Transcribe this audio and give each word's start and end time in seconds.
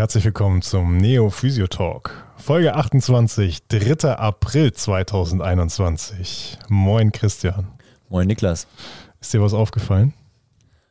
herzlich 0.00 0.24
willkommen 0.24 0.62
zum 0.62 0.96
Neo 0.96 1.28
Physio 1.28 1.66
Talk. 1.66 2.24
Folge 2.38 2.74
28, 2.74 3.66
3. 3.68 4.16
April 4.16 4.72
2021. 4.72 6.56
Moin 6.70 7.12
Christian. 7.12 7.66
Moin 8.08 8.26
Niklas. 8.26 8.66
Ist 9.20 9.34
dir 9.34 9.42
was 9.42 9.52
aufgefallen? 9.52 10.14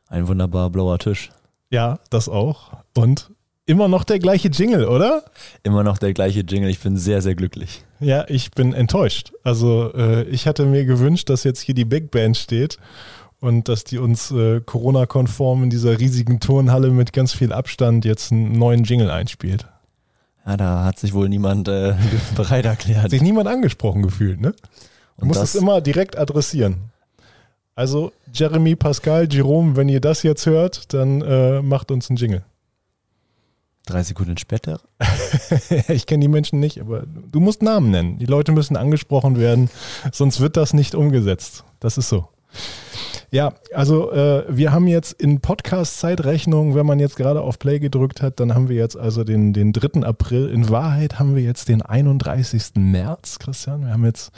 Ein 0.06 0.28
wunderbar 0.28 0.70
blauer 0.70 1.00
Tisch. 1.00 1.32
Ja, 1.70 1.98
das 2.10 2.28
auch. 2.28 2.84
Und 2.96 3.32
immer 3.66 3.88
noch 3.88 4.04
der 4.04 4.20
gleiche 4.20 4.46
Jingle, 4.46 4.86
oder? 4.86 5.24
Immer 5.64 5.82
noch 5.82 5.98
der 5.98 6.12
gleiche 6.12 6.42
Jingle. 6.42 6.70
Ich 6.70 6.78
bin 6.78 6.96
sehr, 6.96 7.20
sehr 7.20 7.34
glücklich. 7.34 7.82
Ja, 7.98 8.26
ich 8.28 8.52
bin 8.52 8.72
enttäuscht. 8.72 9.32
Also 9.42 9.92
äh, 9.92 10.22
ich 10.28 10.46
hatte 10.46 10.66
mir 10.66 10.84
gewünscht, 10.84 11.30
dass 11.30 11.42
jetzt 11.42 11.62
hier 11.62 11.74
die 11.74 11.84
Big 11.84 12.12
Band 12.12 12.36
steht 12.36 12.78
und 13.40 13.68
dass 13.68 13.84
die 13.84 13.98
uns 13.98 14.30
äh, 14.30 14.60
Corona-konform 14.60 15.64
in 15.64 15.70
dieser 15.70 15.98
riesigen 15.98 16.40
Turnhalle 16.40 16.90
mit 16.90 17.12
ganz 17.12 17.32
viel 17.32 17.52
Abstand 17.52 18.04
jetzt 18.04 18.32
einen 18.32 18.52
neuen 18.52 18.84
Jingle 18.84 19.10
einspielt. 19.10 19.66
Ja, 20.46 20.56
da 20.56 20.84
hat 20.84 20.98
sich 20.98 21.12
wohl 21.12 21.28
niemand 21.28 21.68
äh, 21.68 21.94
bereit 22.36 22.64
erklärt. 22.64 23.02
Hat 23.02 23.10
sich 23.10 23.22
niemand 23.22 23.48
angesprochen 23.48 24.02
gefühlt, 24.02 24.40
ne? 24.40 24.54
Du 25.18 25.26
musst 25.26 25.42
es 25.42 25.54
immer 25.54 25.82
direkt 25.82 26.16
adressieren. 26.16 26.90
Also 27.74 28.12
Jeremy, 28.32 28.74
Pascal, 28.74 29.28
Jerome, 29.30 29.76
wenn 29.76 29.88
ihr 29.88 30.00
das 30.00 30.22
jetzt 30.22 30.46
hört, 30.46 30.92
dann 30.94 31.20
äh, 31.22 31.60
macht 31.62 31.90
uns 31.90 32.08
einen 32.08 32.16
Jingle. 32.16 32.42
Drei 33.86 34.02
Sekunden 34.02 34.36
später? 34.38 34.80
ich 35.88 36.06
kenne 36.06 36.22
die 36.22 36.28
Menschen 36.28 36.60
nicht, 36.60 36.80
aber 36.80 37.04
du 37.06 37.40
musst 37.40 37.62
Namen 37.62 37.90
nennen. 37.90 38.18
Die 38.18 38.26
Leute 38.26 38.52
müssen 38.52 38.76
angesprochen 38.76 39.38
werden, 39.38 39.70
sonst 40.12 40.40
wird 40.40 40.56
das 40.56 40.74
nicht 40.74 40.94
umgesetzt. 40.94 41.64
Das 41.80 41.98
ist 41.98 42.08
so. 42.08 42.28
Ja, 43.32 43.54
also 43.72 44.10
äh, 44.10 44.44
wir 44.48 44.72
haben 44.72 44.88
jetzt 44.88 45.12
in 45.12 45.40
Podcast-Zeitrechnung, 45.40 46.74
wenn 46.74 46.84
man 46.84 46.98
jetzt 46.98 47.16
gerade 47.16 47.42
auf 47.42 47.60
Play 47.60 47.78
gedrückt 47.78 48.22
hat, 48.22 48.40
dann 48.40 48.54
haben 48.54 48.68
wir 48.68 48.76
jetzt 48.76 48.96
also 48.96 49.22
den, 49.22 49.52
den 49.52 49.72
3. 49.72 50.02
April. 50.02 50.48
In 50.48 50.68
Wahrheit 50.68 51.20
haben 51.20 51.36
wir 51.36 51.42
jetzt 51.42 51.68
den 51.68 51.80
31. 51.80 52.72
März, 52.74 53.38
Christian. 53.38 53.82
Wir 53.82 53.92
haben 53.92 54.04
jetzt 54.04 54.32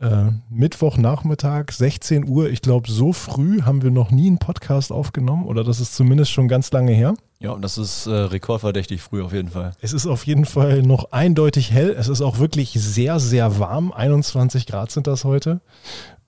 äh, 0.00 0.30
Mittwochnachmittag, 0.48 1.70
16 1.70 2.26
Uhr. 2.26 2.48
Ich 2.48 2.62
glaube, 2.62 2.90
so 2.90 3.12
früh 3.12 3.60
haben 3.62 3.82
wir 3.82 3.90
noch 3.90 4.10
nie 4.10 4.28
einen 4.28 4.38
Podcast 4.38 4.90
aufgenommen 4.90 5.44
oder 5.44 5.62
das 5.62 5.78
ist 5.78 5.94
zumindest 5.94 6.30
schon 6.30 6.48
ganz 6.48 6.72
lange 6.72 6.92
her. 6.92 7.14
Ja, 7.42 7.52
und 7.52 7.62
das 7.62 7.78
ist 7.78 8.06
äh, 8.06 8.10
rekordverdächtig 8.10 9.00
früh 9.00 9.22
auf 9.22 9.32
jeden 9.32 9.48
Fall. 9.48 9.72
Es 9.80 9.94
ist 9.94 10.06
auf 10.06 10.26
jeden 10.26 10.44
Fall 10.44 10.82
noch 10.82 11.12
eindeutig 11.12 11.72
hell. 11.72 11.88
Es 11.98 12.08
ist 12.08 12.20
auch 12.20 12.38
wirklich 12.38 12.72
sehr, 12.72 13.18
sehr 13.18 13.58
warm. 13.58 13.92
21 13.92 14.66
Grad 14.66 14.90
sind 14.90 15.06
das 15.06 15.24
heute. 15.24 15.62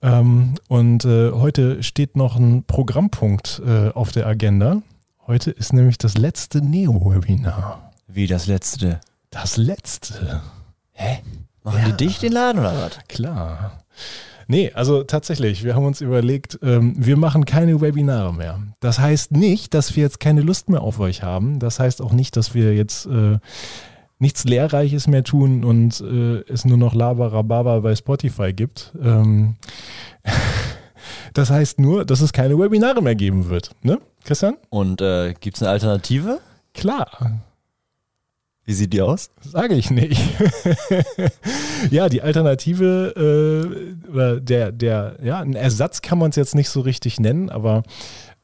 Ähm, 0.01 0.55
und 0.69 1.05
äh, 1.05 1.31
heute 1.31 1.83
steht 1.83 2.17
noch 2.17 2.35
ein 2.35 2.63
Programmpunkt 2.63 3.61
äh, 3.63 3.89
auf 3.89 4.11
der 4.11 4.25
Agenda. 4.25 4.81
Heute 5.27 5.51
ist 5.51 5.71
nämlich 5.71 5.99
das 5.99 6.17
letzte 6.17 6.65
Neo-Webinar. 6.65 7.91
Wie 8.07 8.25
das 8.25 8.47
letzte? 8.47 8.99
Das 9.29 9.57
letzte. 9.57 10.41
Hä? 10.93 11.19
Machen 11.61 11.79
ja. 11.79 11.91
die 11.91 12.05
dicht 12.05 12.23
den 12.23 12.33
Laden 12.33 12.59
oder 12.59 12.73
was? 12.75 12.97
Klar. 13.07 13.83
Nee, 14.47 14.71
also 14.73 15.03
tatsächlich, 15.03 15.63
wir 15.63 15.75
haben 15.75 15.85
uns 15.85 16.01
überlegt, 16.01 16.59
ähm, 16.61 16.93
wir 16.97 17.17
machen 17.17 17.45
keine 17.45 17.81
Webinare 17.81 18.33
mehr. 18.33 18.59
Das 18.79 18.99
heißt 18.99 19.31
nicht, 19.31 19.73
dass 19.73 19.95
wir 19.95 20.03
jetzt 20.03 20.19
keine 20.19 20.41
Lust 20.41 20.69
mehr 20.69 20.81
auf 20.81 20.99
euch 20.99 21.23
haben. 21.23 21.59
Das 21.59 21.79
heißt 21.79 22.01
auch 22.01 22.11
nicht, 22.11 22.35
dass 22.35 22.53
wir 22.53 22.75
jetzt 22.75 23.05
äh, 23.05 23.39
nichts 24.19 24.43
Lehrreiches 24.45 25.07
mehr 25.07 25.23
tun 25.23 25.63
und 25.63 26.01
äh, 26.01 26.41
es 26.51 26.65
nur 26.65 26.77
noch 26.77 26.93
Labarababa 26.93 27.79
bei 27.79 27.95
Spotify 27.95 28.53
gibt. 28.53 28.93
Ähm, 29.01 29.55
das 31.33 31.49
heißt 31.49 31.79
nur, 31.79 32.05
dass 32.05 32.21
es 32.21 32.33
keine 32.33 32.57
Webinare 32.57 33.01
mehr 33.01 33.15
geben 33.15 33.49
wird. 33.49 33.71
Ne, 33.81 33.99
Christian? 34.23 34.55
Und 34.69 35.01
äh, 35.01 35.33
gibt 35.39 35.57
es 35.57 35.63
eine 35.63 35.71
Alternative? 35.71 36.39
Klar. 36.73 37.43
Wie 38.65 38.73
sieht 38.73 38.93
die 38.93 39.01
aus? 39.01 39.29
Sage 39.41 39.75
ich 39.75 39.91
nicht. 39.91 40.21
ja, 41.91 42.07
die 42.07 42.21
Alternative 42.21 43.13
äh, 44.07 44.09
oder 44.09 44.39
der, 44.39 44.71
der, 44.71 45.17
ja, 45.21 45.39
ein 45.39 45.55
Ersatz 45.55 46.01
kann 46.01 46.17
man 46.17 46.29
es 46.29 46.37
jetzt 46.37 46.55
nicht 46.55 46.69
so 46.69 46.79
richtig 46.79 47.19
nennen, 47.19 47.49
aber 47.49 47.83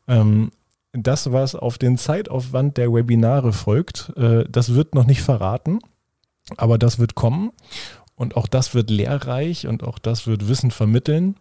ähm, 0.08 0.52
das, 0.92 1.32
was 1.32 1.56
auf 1.56 1.78
den 1.78 1.98
Zeitaufwand 1.98 2.78
der 2.78 2.92
Webinare 2.92 3.54
folgt, 3.54 4.12
äh, 4.18 4.44
das 4.50 4.74
wird 4.74 4.94
noch 4.94 5.06
nicht 5.06 5.22
verraten, 5.22 5.80
aber 6.58 6.78
das 6.78 7.00
wird 7.00 7.16
kommen 7.16 7.52
und 8.16 8.36
auch 8.36 8.48
das 8.48 8.74
wird 8.74 8.90
lehrreich 8.90 9.68
und 9.68 9.84
auch 9.84 10.00
das 10.00 10.28
wird 10.28 10.50
Wissen 10.50 10.72
vermitteln. 10.72 11.36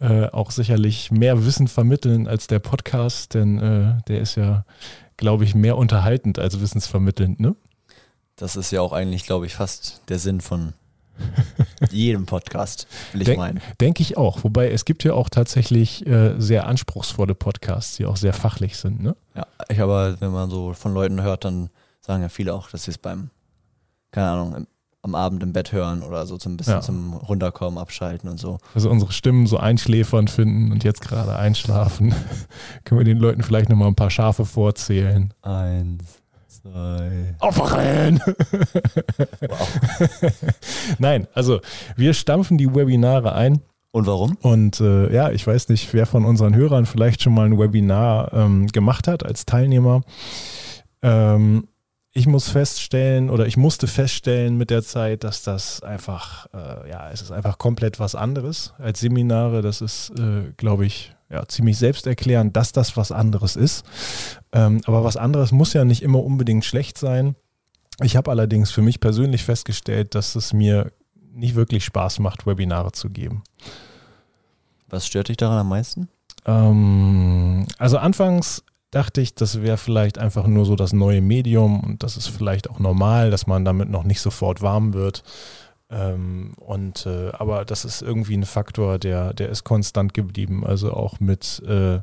Äh, 0.00 0.28
auch 0.28 0.50
sicherlich 0.50 1.10
mehr 1.10 1.44
Wissen 1.44 1.68
vermitteln 1.68 2.26
als 2.26 2.46
der 2.46 2.58
Podcast, 2.58 3.34
denn 3.34 3.58
äh, 3.58 4.02
der 4.08 4.20
ist 4.20 4.34
ja, 4.34 4.64
glaube 5.16 5.44
ich, 5.44 5.54
mehr 5.54 5.76
unterhaltend 5.76 6.38
als 6.38 6.60
wissensvermittelnd, 6.60 7.38
ne? 7.38 7.54
Das 8.36 8.56
ist 8.56 8.70
ja 8.72 8.80
auch 8.80 8.92
eigentlich, 8.92 9.26
glaube 9.26 9.46
ich, 9.46 9.54
fast 9.54 10.02
der 10.08 10.18
Sinn 10.18 10.40
von 10.40 10.74
jedem 11.90 12.26
Podcast, 12.26 12.88
will 13.12 13.22
ich 13.22 13.26
Denk, 13.26 13.38
meinen. 13.38 13.60
Denke 13.80 14.02
ich 14.02 14.16
auch. 14.16 14.42
Wobei 14.42 14.70
es 14.70 14.84
gibt 14.84 15.04
ja 15.04 15.14
auch 15.14 15.28
tatsächlich 15.28 16.06
äh, 16.06 16.34
sehr 16.38 16.66
anspruchsvolle 16.66 17.34
Podcasts, 17.34 17.96
die 17.96 18.06
auch 18.06 18.16
sehr 18.16 18.32
fachlich 18.32 18.76
sind. 18.76 19.02
Ne? 19.02 19.16
Ja, 19.34 19.46
ich 19.68 19.80
aber, 19.80 20.20
wenn 20.20 20.32
man 20.32 20.50
so 20.50 20.72
von 20.72 20.92
Leuten 20.92 21.22
hört, 21.22 21.44
dann 21.44 21.70
sagen 22.00 22.22
ja 22.22 22.28
viele 22.28 22.54
auch, 22.54 22.68
dass 22.70 22.84
sie 22.84 22.90
es 22.90 22.98
beim, 22.98 23.30
keine 24.10 24.30
Ahnung, 24.30 24.56
im, 24.56 24.66
am 25.02 25.14
Abend 25.14 25.42
im 25.42 25.52
Bett 25.52 25.70
hören 25.70 26.02
oder 26.02 26.26
so 26.26 26.38
zum 26.38 26.56
bisschen 26.56 26.74
ja. 26.74 26.80
zum 26.80 27.12
Runterkommen, 27.12 27.78
abschalten 27.78 28.28
und 28.28 28.38
so. 28.40 28.58
Also 28.74 28.90
unsere 28.90 29.12
Stimmen 29.12 29.46
so 29.46 29.58
einschläfern 29.58 30.28
finden 30.28 30.72
und 30.72 30.82
jetzt 30.82 31.02
gerade 31.02 31.36
einschlafen. 31.36 32.14
Können 32.84 33.00
wir 33.00 33.04
den 33.04 33.18
Leuten 33.18 33.42
vielleicht 33.42 33.68
nochmal 33.68 33.88
ein 33.88 33.96
paar 33.96 34.10
Schafe 34.10 34.46
vorzählen. 34.46 35.32
Eins 35.42 36.23
zwei. 36.64 37.34
Aufwachen! 37.40 38.20
wow. 39.40 39.68
Nein, 40.98 41.26
also 41.34 41.60
wir 41.96 42.14
stampfen 42.14 42.56
die 42.56 42.74
Webinare 42.74 43.34
ein. 43.34 43.60
Und 43.90 44.06
warum? 44.06 44.36
Und 44.40 44.80
äh, 44.80 45.12
ja, 45.12 45.30
ich 45.30 45.46
weiß 45.46 45.68
nicht, 45.68 45.92
wer 45.92 46.06
von 46.06 46.24
unseren 46.24 46.54
Hörern 46.54 46.86
vielleicht 46.86 47.22
schon 47.22 47.34
mal 47.34 47.46
ein 47.46 47.58
Webinar 47.58 48.32
ähm, 48.32 48.66
gemacht 48.68 49.06
hat 49.06 49.24
als 49.24 49.46
Teilnehmer. 49.46 50.00
Ähm, 51.02 51.68
ich 52.16 52.28
muss 52.28 52.48
feststellen 52.48 53.28
oder 53.28 53.46
ich 53.46 53.56
musste 53.56 53.88
feststellen 53.88 54.56
mit 54.56 54.70
der 54.70 54.84
Zeit, 54.84 55.24
dass 55.24 55.42
das 55.42 55.82
einfach, 55.82 56.46
äh, 56.54 56.88
ja, 56.88 57.10
es 57.10 57.20
ist 57.20 57.32
einfach 57.32 57.58
komplett 57.58 57.98
was 57.98 58.14
anderes 58.14 58.72
als 58.78 59.00
Seminare. 59.00 59.62
Das 59.62 59.80
ist, 59.80 60.10
äh, 60.10 60.52
glaube 60.56 60.86
ich, 60.86 61.12
ja, 61.28 61.46
ziemlich 61.48 61.76
selbsterklärend, 61.76 62.56
dass 62.56 62.70
das 62.70 62.96
was 62.96 63.10
anderes 63.10 63.56
ist. 63.56 63.84
Ähm, 64.52 64.80
aber 64.86 65.02
was 65.02 65.16
anderes 65.16 65.50
muss 65.50 65.72
ja 65.72 65.84
nicht 65.84 66.02
immer 66.02 66.22
unbedingt 66.22 66.64
schlecht 66.64 66.98
sein. 66.98 67.34
Ich 68.00 68.14
habe 68.14 68.30
allerdings 68.30 68.70
für 68.70 68.82
mich 68.82 69.00
persönlich 69.00 69.42
festgestellt, 69.42 70.14
dass 70.14 70.36
es 70.36 70.52
mir 70.52 70.92
nicht 71.32 71.56
wirklich 71.56 71.84
Spaß 71.84 72.20
macht, 72.20 72.46
Webinare 72.46 72.92
zu 72.92 73.10
geben. 73.10 73.42
Was 74.88 75.04
stört 75.08 75.28
dich 75.28 75.36
daran 75.36 75.58
am 75.58 75.68
meisten? 75.68 76.08
Ähm, 76.46 77.66
also 77.78 77.98
anfangs 77.98 78.62
dachte 78.94 79.20
ich, 79.20 79.34
das 79.34 79.62
wäre 79.62 79.76
vielleicht 79.76 80.18
einfach 80.18 80.46
nur 80.46 80.64
so 80.64 80.76
das 80.76 80.92
neue 80.92 81.20
Medium 81.20 81.80
und 81.80 82.02
das 82.02 82.16
ist 82.16 82.28
vielleicht 82.28 82.70
auch 82.70 82.78
normal, 82.78 83.30
dass 83.30 83.46
man 83.46 83.64
damit 83.64 83.90
noch 83.90 84.04
nicht 84.04 84.20
sofort 84.20 84.62
warm 84.62 84.94
wird. 84.94 85.22
Ähm, 85.90 86.54
und 86.56 87.06
äh, 87.06 87.30
aber 87.32 87.64
das 87.64 87.84
ist 87.84 88.02
irgendwie 88.02 88.36
ein 88.36 88.44
Faktor, 88.44 88.98
der, 88.98 89.34
der 89.34 89.50
ist 89.50 89.64
konstant 89.64 90.14
geblieben. 90.14 90.64
Also 90.64 90.92
auch 90.92 91.20
mit 91.20 91.62
äh, 91.66 92.00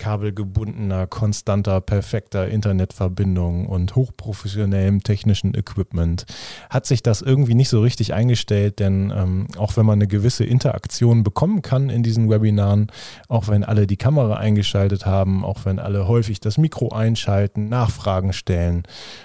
kabelgebundener, 0.00 1.06
konstanter, 1.06 1.82
perfekter 1.82 2.48
Internetverbindung 2.48 3.66
und 3.66 3.94
hochprofessionellem 3.94 5.02
technischen 5.02 5.54
Equipment 5.54 6.24
hat 6.70 6.86
sich 6.86 7.02
das 7.02 7.20
irgendwie 7.20 7.54
nicht 7.54 7.68
so 7.68 7.82
richtig 7.82 8.14
eingestellt, 8.14 8.78
denn 8.78 9.12
ähm, 9.14 9.46
auch 9.58 9.76
wenn 9.76 9.84
man 9.84 9.98
eine 9.98 10.08
gewisse 10.08 10.44
Interaktion 10.44 11.22
bekommen 11.22 11.60
kann 11.60 11.90
in 11.90 12.02
diesen 12.02 12.30
Webinaren, 12.30 12.90
auch 13.28 13.48
wenn 13.48 13.62
alle 13.62 13.86
die 13.86 13.98
Kamera 13.98 14.38
eingeschaltet 14.38 15.04
haben, 15.04 15.44
auch 15.44 15.66
wenn 15.66 15.78
alle 15.78 16.08
häufig 16.08 16.40
das 16.40 16.56
Mikro 16.56 16.88
einschalten, 16.88 17.68
Nachfragen 17.68 18.32
stellen, 18.32 18.84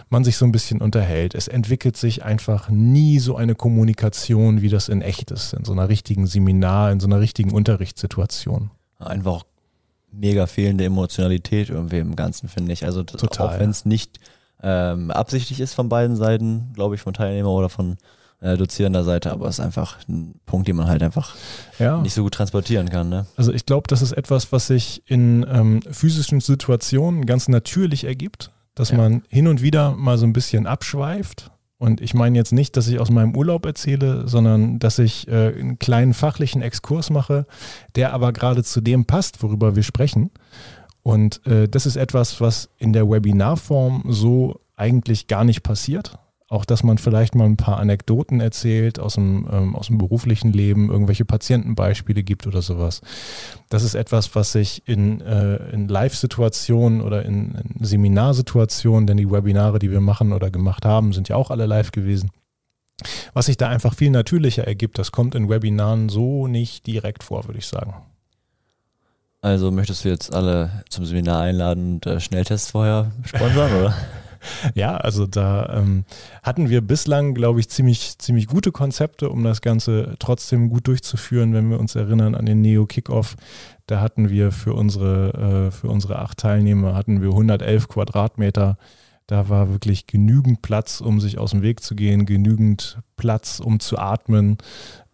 man 0.09 0.25
sich 0.25 0.35
so 0.35 0.43
ein 0.43 0.51
bisschen 0.51 0.81
unterhält, 0.81 1.35
es 1.35 1.47
entwickelt 1.47 1.95
sich 1.95 2.25
einfach 2.25 2.67
nie 2.67 3.19
so 3.19 3.37
eine 3.37 3.55
Kommunikation, 3.55 3.94
wie 4.61 4.69
das 4.69 4.89
in 4.89 5.01
echt 5.01 5.31
ist, 5.31 5.53
in 5.53 5.65
so 5.65 5.71
einer 5.71 5.89
richtigen 5.89 6.27
Seminar, 6.27 6.91
in 6.91 6.99
so 6.99 7.07
einer 7.07 7.19
richtigen 7.19 7.51
Unterrichtssituation. 7.51 8.71
Einfach 8.99 9.43
mega 10.11 10.47
fehlende 10.47 10.85
Emotionalität 10.85 11.69
irgendwie 11.69 11.99
im 11.99 12.15
Ganzen, 12.15 12.47
finde 12.47 12.73
ich. 12.73 12.85
Also 12.85 13.03
das, 13.03 13.23
auch 13.39 13.59
wenn 13.59 13.69
es 13.69 13.85
nicht 13.85 14.19
ähm, 14.63 15.11
absichtlich 15.11 15.59
ist 15.59 15.73
von 15.73 15.89
beiden 15.89 16.15
Seiten, 16.15 16.71
glaube 16.73 16.95
ich, 16.95 17.01
von 17.01 17.13
Teilnehmer 17.13 17.49
oder 17.49 17.69
von 17.69 17.97
äh, 18.41 18.57
dozierender 18.57 19.03
Seite, 19.03 19.31
aber 19.31 19.47
es 19.47 19.59
ist 19.59 19.65
einfach 19.65 19.97
ein 20.07 20.35
Punkt, 20.45 20.67
den 20.67 20.75
man 20.75 20.87
halt 20.87 21.03
einfach 21.03 21.35
ja. 21.79 22.01
nicht 22.01 22.13
so 22.13 22.23
gut 22.23 22.33
transportieren 22.33 22.89
kann. 22.89 23.09
Ne? 23.09 23.25
Also 23.35 23.53
ich 23.53 23.65
glaube, 23.65 23.87
das 23.87 24.01
ist 24.01 24.11
etwas, 24.11 24.51
was 24.51 24.67
sich 24.67 25.03
in 25.05 25.45
ähm, 25.49 25.81
physischen 25.89 26.41
Situationen 26.41 27.25
ganz 27.25 27.47
natürlich 27.47 28.03
ergibt, 28.05 28.51
dass 28.73 28.91
ja. 28.91 28.97
man 28.97 29.23
hin 29.29 29.47
und 29.47 29.61
wieder 29.61 29.91
mal 29.91 30.17
so 30.17 30.25
ein 30.25 30.33
bisschen 30.33 30.67
abschweift 30.67 31.51
und 31.77 31.99
ich 31.99 32.13
meine 32.13 32.37
jetzt 32.37 32.53
nicht, 32.53 32.77
dass 32.77 32.87
ich 32.87 32.99
aus 32.99 33.11
meinem 33.11 33.35
Urlaub 33.35 33.65
erzähle, 33.65 34.27
sondern 34.27 34.79
dass 34.79 34.97
ich 34.97 35.27
äh, 35.27 35.53
einen 35.53 35.77
kleinen 35.77 36.13
fachlichen 36.13 36.61
Exkurs 36.61 37.09
mache, 37.09 37.45
der 37.95 38.13
aber 38.13 38.31
gerade 38.31 38.63
zu 38.63 38.81
dem 38.81 39.05
passt, 39.05 39.43
worüber 39.43 39.75
wir 39.75 39.83
sprechen. 39.83 40.31
Und 41.03 41.45
äh, 41.45 41.67
das 41.67 41.85
ist 41.85 41.97
etwas, 41.97 42.39
was 42.39 42.69
in 42.77 42.93
der 42.93 43.09
Webinarform 43.09 44.05
so 44.07 44.61
eigentlich 44.75 45.27
gar 45.27 45.43
nicht 45.43 45.63
passiert. 45.63 46.17
Auch, 46.55 46.63
dass 46.63 46.83
man 46.83 46.97
vielleicht 46.97 47.35
mal 47.35 47.43
ein 47.43 47.57
paar 47.57 47.79
Anekdoten 47.79 48.39
erzählt 48.39 48.97
aus 48.97 49.15
dem, 49.15 49.45
ähm, 49.51 49.75
aus 49.75 49.87
dem 49.87 49.97
beruflichen 49.97 50.53
Leben, 50.53 50.89
irgendwelche 50.89 51.25
Patientenbeispiele 51.25 52.23
gibt 52.23 52.47
oder 52.47 52.61
sowas. 52.61 53.01
Das 53.67 53.83
ist 53.83 53.93
etwas, 53.93 54.35
was 54.35 54.53
sich 54.53 54.81
in, 54.87 55.19
äh, 55.19 55.57
in 55.71 55.89
Live-Situationen 55.89 57.01
oder 57.01 57.25
in, 57.25 57.55
in 57.55 57.83
Seminarsituationen, 57.83 59.05
denn 59.05 59.17
die 59.17 59.29
Webinare, 59.29 59.79
die 59.79 59.91
wir 59.91 59.99
machen 59.99 60.31
oder 60.31 60.49
gemacht 60.49 60.85
haben, 60.85 61.11
sind 61.11 61.27
ja 61.27 61.35
auch 61.35 61.51
alle 61.51 61.65
live 61.65 61.91
gewesen. 61.91 62.31
Was 63.33 63.47
sich 63.47 63.57
da 63.57 63.67
einfach 63.67 63.93
viel 63.93 64.11
natürlicher 64.11 64.65
ergibt, 64.65 64.97
das 64.97 65.11
kommt 65.11 65.35
in 65.35 65.49
Webinaren 65.49 66.07
so 66.07 66.47
nicht 66.47 66.87
direkt 66.87 67.23
vor, 67.25 67.47
würde 67.47 67.59
ich 67.59 67.67
sagen. 67.67 67.95
Also 69.41 69.71
möchtest 69.71 70.05
du 70.05 70.09
jetzt 70.09 70.33
alle 70.33 70.85
zum 70.87 71.03
Seminar 71.03 71.41
einladen 71.41 71.95
und 71.95 72.05
äh, 72.05 72.21
Schnelltests 72.21 72.71
vorher 72.71 73.11
sponsern, 73.25 73.73
oder? 73.73 73.93
Ja, 74.73 74.97
also 74.97 75.27
da 75.27 75.77
ähm, 75.77 76.05
hatten 76.43 76.69
wir 76.69 76.81
bislang, 76.81 77.33
glaube 77.33 77.59
ich, 77.59 77.69
ziemlich, 77.69 78.17
ziemlich 78.17 78.47
gute 78.47 78.71
Konzepte, 78.71 79.29
um 79.29 79.43
das 79.43 79.61
Ganze 79.61 80.15
trotzdem 80.19 80.69
gut 80.69 80.87
durchzuführen. 80.87 81.53
Wenn 81.53 81.69
wir 81.69 81.79
uns 81.79 81.95
erinnern 81.95 82.35
an 82.35 82.45
den 82.45 82.61
Neo 82.61 82.85
Kickoff, 82.85 83.35
da 83.87 84.01
hatten 84.01 84.29
wir 84.29 84.51
für 84.51 84.73
unsere, 84.73 85.67
äh, 85.67 85.71
für 85.71 85.87
unsere 85.87 86.19
acht 86.19 86.39
Teilnehmer 86.39 86.95
hatten 86.95 87.21
wir 87.21 87.29
111 87.29 87.87
Quadratmeter. 87.87 88.77
Da 89.27 89.49
war 89.49 89.69
wirklich 89.69 90.05
genügend 90.05 90.61
Platz, 90.61 91.01
um 91.01 91.19
sich 91.19 91.37
aus 91.39 91.51
dem 91.51 91.61
Weg 91.61 91.81
zu 91.81 91.95
gehen, 91.95 92.25
genügend 92.25 92.99
Platz, 93.15 93.59
um 93.59 93.79
zu 93.79 93.97
atmen. 93.97 94.57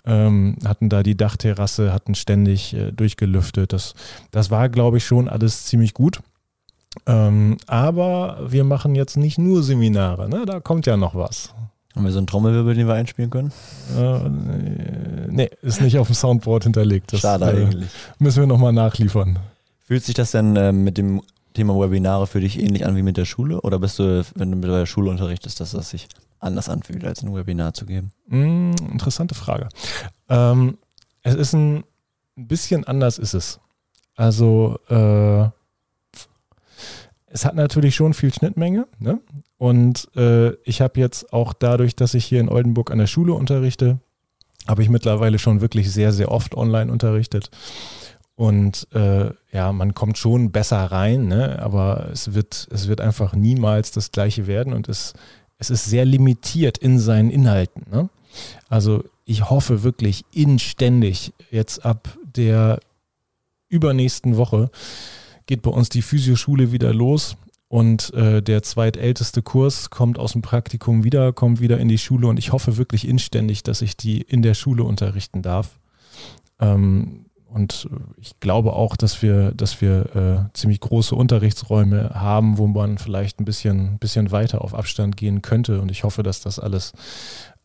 Ähm, 0.04 0.58
hatten 0.66 0.90
da 0.90 1.04
die 1.04 1.16
Dachterrasse, 1.16 1.94
hatten 1.94 2.16
ständig 2.16 2.74
äh, 2.74 2.92
durchgelüftet. 2.92 3.72
Das, 3.72 3.94
das 4.32 4.50
war, 4.50 4.68
glaube 4.68 4.98
ich, 4.98 5.06
schon 5.06 5.30
alles 5.30 5.66
ziemlich 5.66 5.94
gut. 5.94 6.22
Ähm, 7.06 7.58
aber 7.68 8.40
wir 8.48 8.64
machen 8.64 8.96
jetzt 8.96 9.18
nicht 9.18 9.38
nur 9.38 9.64
Seminare, 9.64 10.30
ne? 10.30 10.46
da 10.46 10.60
kommt 10.60 10.86
ja 10.86 10.98
noch 10.98 11.16
was. 11.16 11.54
Haben 11.96 12.06
wir 12.06 12.12
so 12.12 12.20
einen 12.20 12.28
Trommelwirbel, 12.28 12.74
den 12.74 12.88
wir 12.88 12.94
einspielen 12.94 13.30
können? 13.30 13.52
Äh, 13.98 14.30
nee, 15.30 15.50
ist 15.62 15.82
nicht 15.82 15.98
auf 15.98 16.08
dem 16.08 16.16
Soundboard 16.16 16.64
hinterlegt. 16.64 17.12
Das, 17.12 17.20
Schade 17.20 17.46
äh, 17.46 17.66
eigentlich. 17.66 17.90
Müssen 18.18 18.40
wir 18.42 18.48
nochmal 18.48 18.72
nachliefern. 18.72 19.40
Fühlt 19.86 20.04
sich 20.06 20.16
das 20.16 20.32
denn 20.32 20.56
äh, 20.56 20.72
mit 20.72 20.98
dem 20.98 21.22
Thema 21.54 21.78
Webinare 21.78 22.28
für 22.28 22.40
dich 22.40 22.60
ähnlich 22.60 22.86
an 22.86 22.96
wie 22.96 23.02
mit 23.02 23.18
der 23.18 23.26
Schule? 23.26 23.60
Oder 23.62 23.78
bist 23.80 24.00
du, 24.00 24.26
wenn 24.36 24.52
du 24.52 24.58
mit 24.58 24.70
der 24.70 24.86
Schule 24.86 25.10
unterrichtest, 25.10 25.60
dass 25.60 25.72
das 25.72 25.90
sich 25.90 26.08
anders 26.40 26.70
anfühlt, 26.70 27.04
als 27.04 27.24
ein 27.24 27.36
Webinar 27.36 27.74
zu 27.74 27.86
geben? 27.86 28.12
Mm, 28.28 28.72
interessante 28.92 29.36
Frage. 29.36 29.68
Ähm, 30.30 30.78
es 31.24 31.36
ist 31.36 31.54
ein 31.54 31.84
bisschen 32.38 32.86
anders, 32.86 33.18
ist 33.18 33.34
es. 33.34 33.60
Also, 34.16 34.80
äh, 34.88 35.50
es 37.34 37.46
hat 37.46 37.56
natürlich 37.56 37.96
schon 37.96 38.14
viel 38.14 38.34
Schnittmenge. 38.34 38.88
Ne? 39.00 39.20
Und 39.58 40.10
äh, 40.16 40.52
ich 40.64 40.82
habe 40.82 41.00
jetzt 41.00 41.34
auch 41.34 41.54
dadurch, 41.54 41.96
dass 41.96 42.14
ich 42.14 42.26
hier 42.26 42.40
in 42.40 42.50
Oldenburg 42.50 42.92
an 42.92 42.98
der 42.98 43.08
Schule 43.08 43.34
unterrichte, 43.34 44.00
habe 44.68 44.84
ich 44.84 44.90
mittlerweile 44.90 45.40
schon 45.40 45.62
wirklich 45.62 45.92
sehr, 45.92 46.12
sehr 46.12 46.32
oft 46.32 46.56
online 46.56 46.92
unterrichtet. 46.92 47.50
Und 48.36 48.88
äh, 48.94 49.32
ja, 49.52 49.72
man 49.72 49.94
kommt 49.94 50.18
schon 50.18 50.52
besser 50.52 50.84
rein, 50.86 51.28
ne? 51.28 51.60
aber 51.62 52.10
es 52.12 52.34
wird, 52.34 52.68
es 52.72 52.88
wird 52.88 53.02
einfach 53.02 53.34
niemals 53.34 53.92
das 53.92 54.12
gleiche 54.12 54.48
werden 54.48 54.74
und 54.74 54.90
es, 54.90 55.14
es 55.58 55.70
ist 55.70 55.86
sehr 55.86 56.06
limitiert 56.06 56.78
in 56.78 56.98
seinen 56.98 57.30
Inhalten. 57.30 57.86
Ne? 57.92 58.10
Also 58.68 59.04
ich 59.26 59.50
hoffe 59.50 59.84
wirklich 59.84 60.26
inständig 60.34 61.34
jetzt 61.52 61.86
ab 61.86 62.18
der 62.36 62.80
übernächsten 63.70 64.38
Woche, 64.38 64.72
geht 65.46 65.62
bei 65.62 65.72
uns 65.72 65.90
die 65.90 66.02
Physioschule 66.02 66.72
wieder 66.72 66.94
los 66.94 67.38
und 67.68 68.14
äh, 68.14 68.42
der 68.42 68.64
zweitälteste 68.64 69.42
Kurs 69.42 69.90
kommt 69.90 70.20
aus 70.20 70.34
dem 70.34 70.42
Praktikum 70.42 71.06
wieder, 71.06 71.32
kommt 71.32 71.62
wieder 71.62 71.80
in 71.80 71.88
die 71.88 71.98
Schule 71.98 72.28
und 72.28 72.38
ich 72.38 72.52
hoffe 72.52 72.76
wirklich 72.76 73.08
inständig, 73.08 73.64
dass 73.64 73.82
ich 73.82 73.96
die 73.96 74.22
in 74.22 74.42
der 74.42 74.56
Schule 74.56 74.84
unterrichten 74.84 75.42
darf. 75.42 75.80
Ähm, 76.60 77.28
und 77.48 77.90
ich 78.18 78.40
glaube 78.40 78.74
auch, 78.74 78.96
dass 78.96 79.22
wir, 79.22 79.52
dass 79.52 79.82
wir 79.82 80.16
äh, 80.16 80.54
ziemlich 80.54 80.80
große 80.80 81.16
Unterrichtsräume 81.16 82.12
haben, 82.14 82.58
wo 82.58 82.68
man 82.68 82.98
vielleicht 82.98 83.40
ein 83.40 83.46
bisschen, 83.46 84.00
bisschen 84.00 84.32
weiter 84.32 84.62
auf 84.62 84.74
Abstand 84.74 85.16
gehen 85.16 85.42
könnte. 85.42 85.82
Und 85.82 85.92
ich 85.92 86.04
hoffe, 86.04 86.24
dass 86.24 86.42
das 86.42 86.60
alles, 86.60 86.94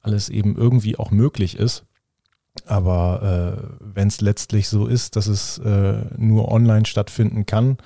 alles 0.02 0.28
eben 0.28 0.56
irgendwie 0.56 0.96
auch 0.96 1.10
möglich 1.10 1.56
ist. 1.56 1.84
Aber 2.66 3.58
äh, 3.58 3.76
wenn 3.80 4.08
es 4.08 4.20
letztlich 4.20 4.68
so 4.68 4.86
ist, 4.86 5.16
dass 5.16 5.26
es 5.26 5.58
äh, 5.58 6.04
nur 6.16 6.50
online 6.50 6.86
stattfinden 6.86 7.46
kann, 7.46 7.78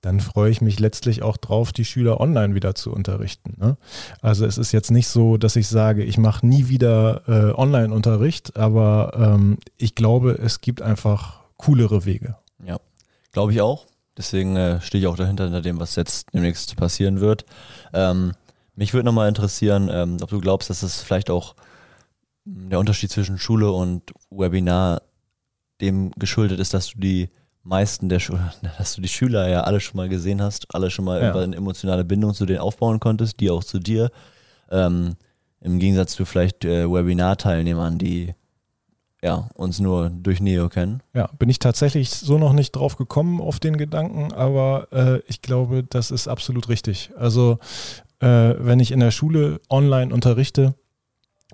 dann 0.00 0.20
freue 0.20 0.50
ich 0.50 0.60
mich 0.60 0.80
letztlich 0.80 1.22
auch 1.22 1.36
drauf, 1.36 1.72
die 1.72 1.84
Schüler 1.84 2.20
online 2.20 2.54
wieder 2.54 2.74
zu 2.74 2.92
unterrichten. 2.92 3.56
Ne? 3.58 3.76
Also 4.22 4.46
es 4.46 4.56
ist 4.56 4.72
jetzt 4.72 4.90
nicht 4.90 5.08
so, 5.08 5.36
dass 5.36 5.56
ich 5.56 5.68
sage, 5.68 6.04
ich 6.04 6.16
mache 6.16 6.46
nie 6.46 6.68
wieder 6.68 7.22
äh, 7.28 7.54
Online-Unterricht, 7.54 8.56
aber 8.56 9.12
ähm, 9.14 9.58
ich 9.76 9.94
glaube, 9.94 10.32
es 10.32 10.60
gibt 10.62 10.80
einfach 10.80 11.40
coolere 11.58 12.06
Wege. 12.06 12.36
Ja, 12.64 12.78
glaube 13.32 13.52
ich 13.52 13.60
auch. 13.60 13.86
Deswegen 14.16 14.56
äh, 14.56 14.80
stehe 14.80 15.02
ich 15.02 15.06
auch 15.06 15.16
dahinter, 15.16 15.44
hinter 15.44 15.62
dem, 15.62 15.78
was 15.78 15.96
jetzt 15.96 16.32
demnächst 16.32 16.76
passieren 16.76 17.20
wird. 17.20 17.44
Ähm, 17.92 18.32
mich 18.74 18.94
würde 18.94 19.04
nochmal 19.04 19.28
interessieren, 19.28 19.90
ähm, 19.92 20.16
ob 20.22 20.30
du 20.30 20.40
glaubst, 20.40 20.70
dass 20.70 20.82
es 20.82 21.02
vielleicht 21.02 21.30
auch 21.30 21.54
der 22.52 22.78
Unterschied 22.78 23.10
zwischen 23.10 23.38
Schule 23.38 23.70
und 23.70 24.12
Webinar 24.30 25.02
dem 25.80 26.10
geschuldet 26.12 26.60
ist, 26.60 26.74
dass 26.74 26.90
du 26.92 26.98
die 26.98 27.28
meisten 27.62 28.08
der 28.08 28.18
Schüler, 28.18 28.52
dass 28.78 28.94
du 28.94 29.00
die 29.00 29.08
Schüler 29.08 29.48
ja 29.48 29.62
alle 29.62 29.80
schon 29.80 29.96
mal 29.96 30.08
gesehen 30.08 30.42
hast, 30.42 30.74
alle 30.74 30.90
schon 30.90 31.04
mal 31.04 31.22
ja. 31.22 31.34
eine 31.34 31.56
emotionale 31.56 32.04
Bindung 32.04 32.34
zu 32.34 32.46
denen 32.46 32.60
aufbauen 32.60 33.00
konntest, 33.00 33.40
die 33.40 33.50
auch 33.50 33.64
zu 33.64 33.78
dir. 33.78 34.10
Ähm, 34.70 35.16
Im 35.60 35.78
Gegensatz 35.78 36.14
zu 36.14 36.24
vielleicht 36.24 36.64
äh, 36.64 36.90
Webinar-Teilnehmern, 36.90 37.98
die 37.98 38.34
ja, 39.22 39.48
uns 39.54 39.80
nur 39.80 40.08
durch 40.10 40.40
Neo 40.40 40.70
kennen. 40.70 41.02
Ja, 41.14 41.28
bin 41.38 41.50
ich 41.50 41.58
tatsächlich 41.58 42.08
so 42.10 42.38
noch 42.38 42.54
nicht 42.54 42.72
drauf 42.72 42.96
gekommen 42.96 43.40
auf 43.40 43.60
den 43.60 43.76
Gedanken, 43.76 44.32
aber 44.32 44.88
äh, 44.92 45.20
ich 45.26 45.42
glaube, 45.42 45.84
das 45.84 46.10
ist 46.10 46.26
absolut 46.26 46.70
richtig. 46.70 47.10
Also, 47.18 47.58
äh, 48.20 48.54
wenn 48.58 48.80
ich 48.80 48.92
in 48.92 49.00
der 49.00 49.10
Schule 49.10 49.60
online 49.68 50.14
unterrichte, 50.14 50.74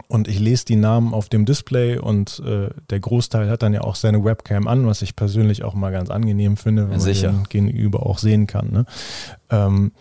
und 0.09 0.29
ich 0.29 0.39
lese 0.39 0.65
die 0.65 0.77
Namen 0.77 1.15
auf 1.15 1.29
dem 1.29 1.45
Display 1.45 1.99
und 1.99 2.43
äh, 2.45 2.69
der 2.91 3.01
Großteil 3.01 3.49
hat 3.49 3.63
dann 3.63 3.73
ja 3.73 3.81
auch 3.81 3.95
seine 3.95 4.25
Webcam 4.25 4.69
an, 4.69 4.87
was 4.87 5.03
ich 5.03 5.17
persönlich 5.17 5.65
auch 5.65 5.75
mal 5.75 5.91
ganz 5.91 6.11
angenehm 6.11 6.57
finde, 6.57 6.91
wenn 6.91 7.01
ja, 7.01 7.31
man 7.33 7.45
den 7.45 7.49
gegenüber 7.49 8.05
auch 8.07 8.19
sehen 8.19 8.47
kann. 8.47 8.71
Ne? 8.73 8.87
Ähm, 9.51 9.93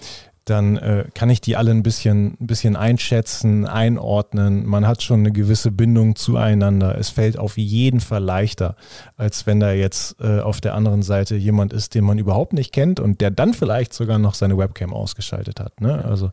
dann 0.46 0.78
äh, 0.78 1.06
kann 1.16 1.32
ich 1.32 1.42
die 1.42 1.58
alle 1.58 1.72
ein 1.72 1.82
bisschen, 1.82 2.38
ein 2.40 2.48
bisschen 2.48 2.76
einschätzen, 2.76 3.66
einordnen. 3.66 4.66
Man 4.66 4.88
hat 4.88 5.02
schon 5.02 5.22
eine 5.22 5.32
gewisse 5.32 5.72
Bindung 5.72 6.16
zueinander. 6.16 6.98
Es 7.00 7.10
fällt 7.10 7.40
auf 7.40 7.58
jeden 7.58 8.00
Fall 8.00 8.24
leichter, 8.24 8.76
als 9.18 9.48
wenn 9.48 9.60
da 9.60 9.72
jetzt 9.72 10.22
äh, 10.22 10.42
auf 10.42 10.62
der 10.62 10.76
anderen 10.76 11.02
Seite 11.02 11.36
jemand 11.36 11.74
ist, 11.74 11.96
den 11.96 12.04
man 12.04 12.20
überhaupt 12.20 12.54
nicht 12.54 12.72
kennt 12.72 13.00
und 13.00 13.22
der 13.22 13.32
dann 13.32 13.56
vielleicht 13.56 13.94
sogar 13.94 14.20
noch 14.20 14.36
seine 14.36 14.56
Webcam 14.56 14.94
ausgeschaltet 14.94 15.60
hat. 15.60 15.82
Ne? 15.82 16.06
Also 16.06 16.30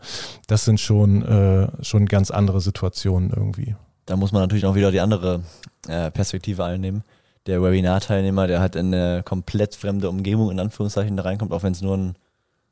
das 0.47 0.67
sind 0.67 0.79
schon, 0.79 1.23
äh, 1.23 1.69
schon 1.83 2.05
ganz 2.05 2.31
andere 2.31 2.61
Situationen 2.61 3.31
irgendwie. 3.31 3.77
Da 4.05 4.17
muss 4.17 4.33
man 4.33 4.43
natürlich 4.43 4.67
auch 4.67 4.75
wieder 4.75 4.91
die 4.91 5.01
andere 5.01 5.41
äh, 5.89 6.11
Perspektive 6.11 6.65
einnehmen. 6.65 7.03
Der 7.47 7.63
Webinar-Teilnehmer, 7.63 8.47
der 8.47 8.61
halt 8.61 8.77
in 8.77 8.93
eine 8.95 9.23
komplett 9.23 9.75
fremde 9.75 10.11
Umgebung 10.11 10.51
in 10.51 10.61
Anführungszeichen 10.61 11.17
da 11.17 11.23
reinkommt, 11.23 11.53
auch 11.53 11.63
wenn 11.63 11.73
es 11.73 11.81
nur 11.81 11.97
ein, 11.97 12.15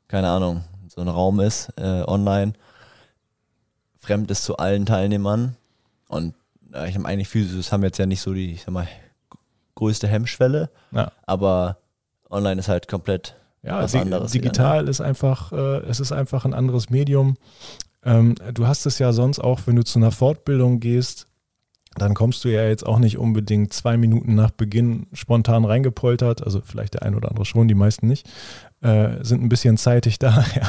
keine 0.07 0.29
Ahnung, 0.29 0.63
so 0.91 0.99
ein 0.99 1.07
Raum 1.07 1.39
ist, 1.39 1.69
äh, 1.77 2.03
online, 2.05 2.51
fremd 3.97 4.29
ist 4.29 4.43
zu 4.43 4.57
allen 4.57 4.85
Teilnehmern. 4.85 5.55
Und 6.09 6.35
äh, 6.73 6.89
ich 6.89 6.95
habe 6.95 7.07
eigentlich 7.07 7.29
Physios 7.29 7.71
haben 7.71 7.83
jetzt 7.83 7.97
ja 7.97 8.05
nicht 8.05 8.19
so 8.19 8.33
die, 8.33 8.51
ich 8.51 8.63
sag 8.63 8.71
mal, 8.71 8.89
größte 9.75 10.07
Hemmschwelle, 10.07 10.69
ja. 10.91 11.13
aber 11.25 11.77
online 12.29 12.59
ist 12.59 12.67
halt 12.67 12.89
komplett 12.89 13.35
ja, 13.63 13.81
was 13.81 13.95
anderes. 13.95 14.33
Digital 14.33 14.79
wieder, 14.79 14.83
ne? 14.83 14.89
ist 14.89 14.99
einfach, 14.99 15.53
äh, 15.53 15.77
es 15.85 16.01
ist 16.01 16.11
einfach 16.11 16.43
ein 16.43 16.53
anderes 16.53 16.89
Medium. 16.89 17.37
Ähm, 18.03 18.35
du 18.53 18.67
hast 18.67 18.85
es 18.85 18.99
ja 18.99 19.13
sonst 19.13 19.39
auch, 19.39 19.61
wenn 19.67 19.77
du 19.77 19.85
zu 19.85 19.97
einer 19.97 20.11
Fortbildung 20.11 20.81
gehst, 20.81 21.27
dann 21.95 22.13
kommst 22.13 22.43
du 22.43 22.49
ja 22.49 22.63
jetzt 22.63 22.85
auch 22.85 22.99
nicht 22.99 23.17
unbedingt 23.17 23.73
zwei 23.73 23.97
Minuten 23.97 24.35
nach 24.35 24.51
Beginn 24.51 25.07
spontan 25.13 25.65
reingepoltert, 25.65 26.43
also 26.43 26.61
vielleicht 26.63 26.93
der 26.93 27.03
ein 27.03 27.15
oder 27.15 27.29
andere 27.29 27.45
schon, 27.45 27.67
die 27.67 27.75
meisten 27.75 28.07
nicht, 28.07 28.29
äh, 28.81 29.23
sind 29.23 29.43
ein 29.43 29.49
bisschen 29.49 29.77
zeitig 29.77 30.19
da, 30.19 30.45
ja. 30.55 30.67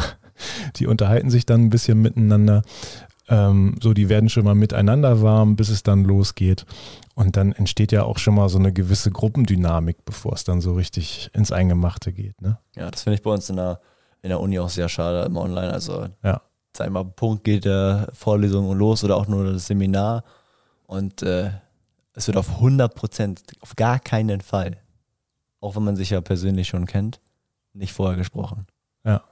Die 0.77 0.87
unterhalten 0.87 1.31
sich 1.31 1.47
dann 1.47 1.63
ein 1.63 1.71
bisschen 1.71 2.03
miteinander. 2.03 2.63
Ähm, 3.29 3.77
so, 3.81 3.95
die 3.95 4.09
werden 4.09 4.29
schon 4.29 4.45
mal 4.45 4.55
miteinander 4.55 5.23
warm, 5.23 5.55
bis 5.55 5.69
es 5.69 5.85
dann 5.85 6.05
losgeht. 6.05 6.67
Und 7.15 7.37
dann 7.37 7.53
entsteht 7.53 7.93
ja 7.93 8.03
auch 8.03 8.19
schon 8.19 8.35
mal 8.35 8.49
so 8.49 8.59
eine 8.59 8.73
gewisse 8.73 9.11
Gruppendynamik, 9.11 10.05
bevor 10.05 10.33
es 10.33 10.45
dann 10.45 10.61
so 10.61 10.75
richtig 10.75 11.31
ins 11.33 11.53
Eingemachte 11.53 12.13
geht. 12.13 12.41
Ne? 12.43 12.59
Ja, 12.75 12.91
das 12.91 13.03
finde 13.03 13.17
ich 13.17 13.23
bei 13.23 13.31
uns 13.31 13.49
in 13.51 13.57
der, 13.57 13.81
in 14.23 14.31
der 14.31 14.41
Uni 14.41 14.59
auch 14.59 14.71
sehr 14.71 14.89
schade 14.89 15.25
im 15.27 15.37
Online. 15.37 15.73
Also, 15.73 16.09
ja. 16.25 16.41
sag 16.77 16.91
mal, 16.91 17.05
Punkt 17.05 17.45
geht 17.45 17.65
der 17.65 18.09
Vorlesung 18.13 18.77
los 18.77 19.05
oder 19.05 19.17
auch 19.17 19.29
nur 19.29 19.45
das 19.53 19.67
Seminar. 19.67 20.25
Und 20.93 21.23
äh, 21.23 21.53
es 22.13 22.27
wird 22.27 22.37
auf 22.37 22.51
100 22.57 22.95
Prozent, 22.95 23.41
auf 23.63 23.77
gar 23.77 23.99
keinen 23.99 24.43
Fall, 24.43 24.77
auch 25.59 25.75
wenn 25.75 25.85
man 25.85 25.97
sich 25.97 26.11
ja 26.11 26.21
persönlich 26.21 26.69
schon 26.69 26.85
kennt, 26.85 27.19
nicht 27.73 27.95
vorher 27.95 28.19
gesprochen. 28.19 28.67
Ja. 29.03 29.23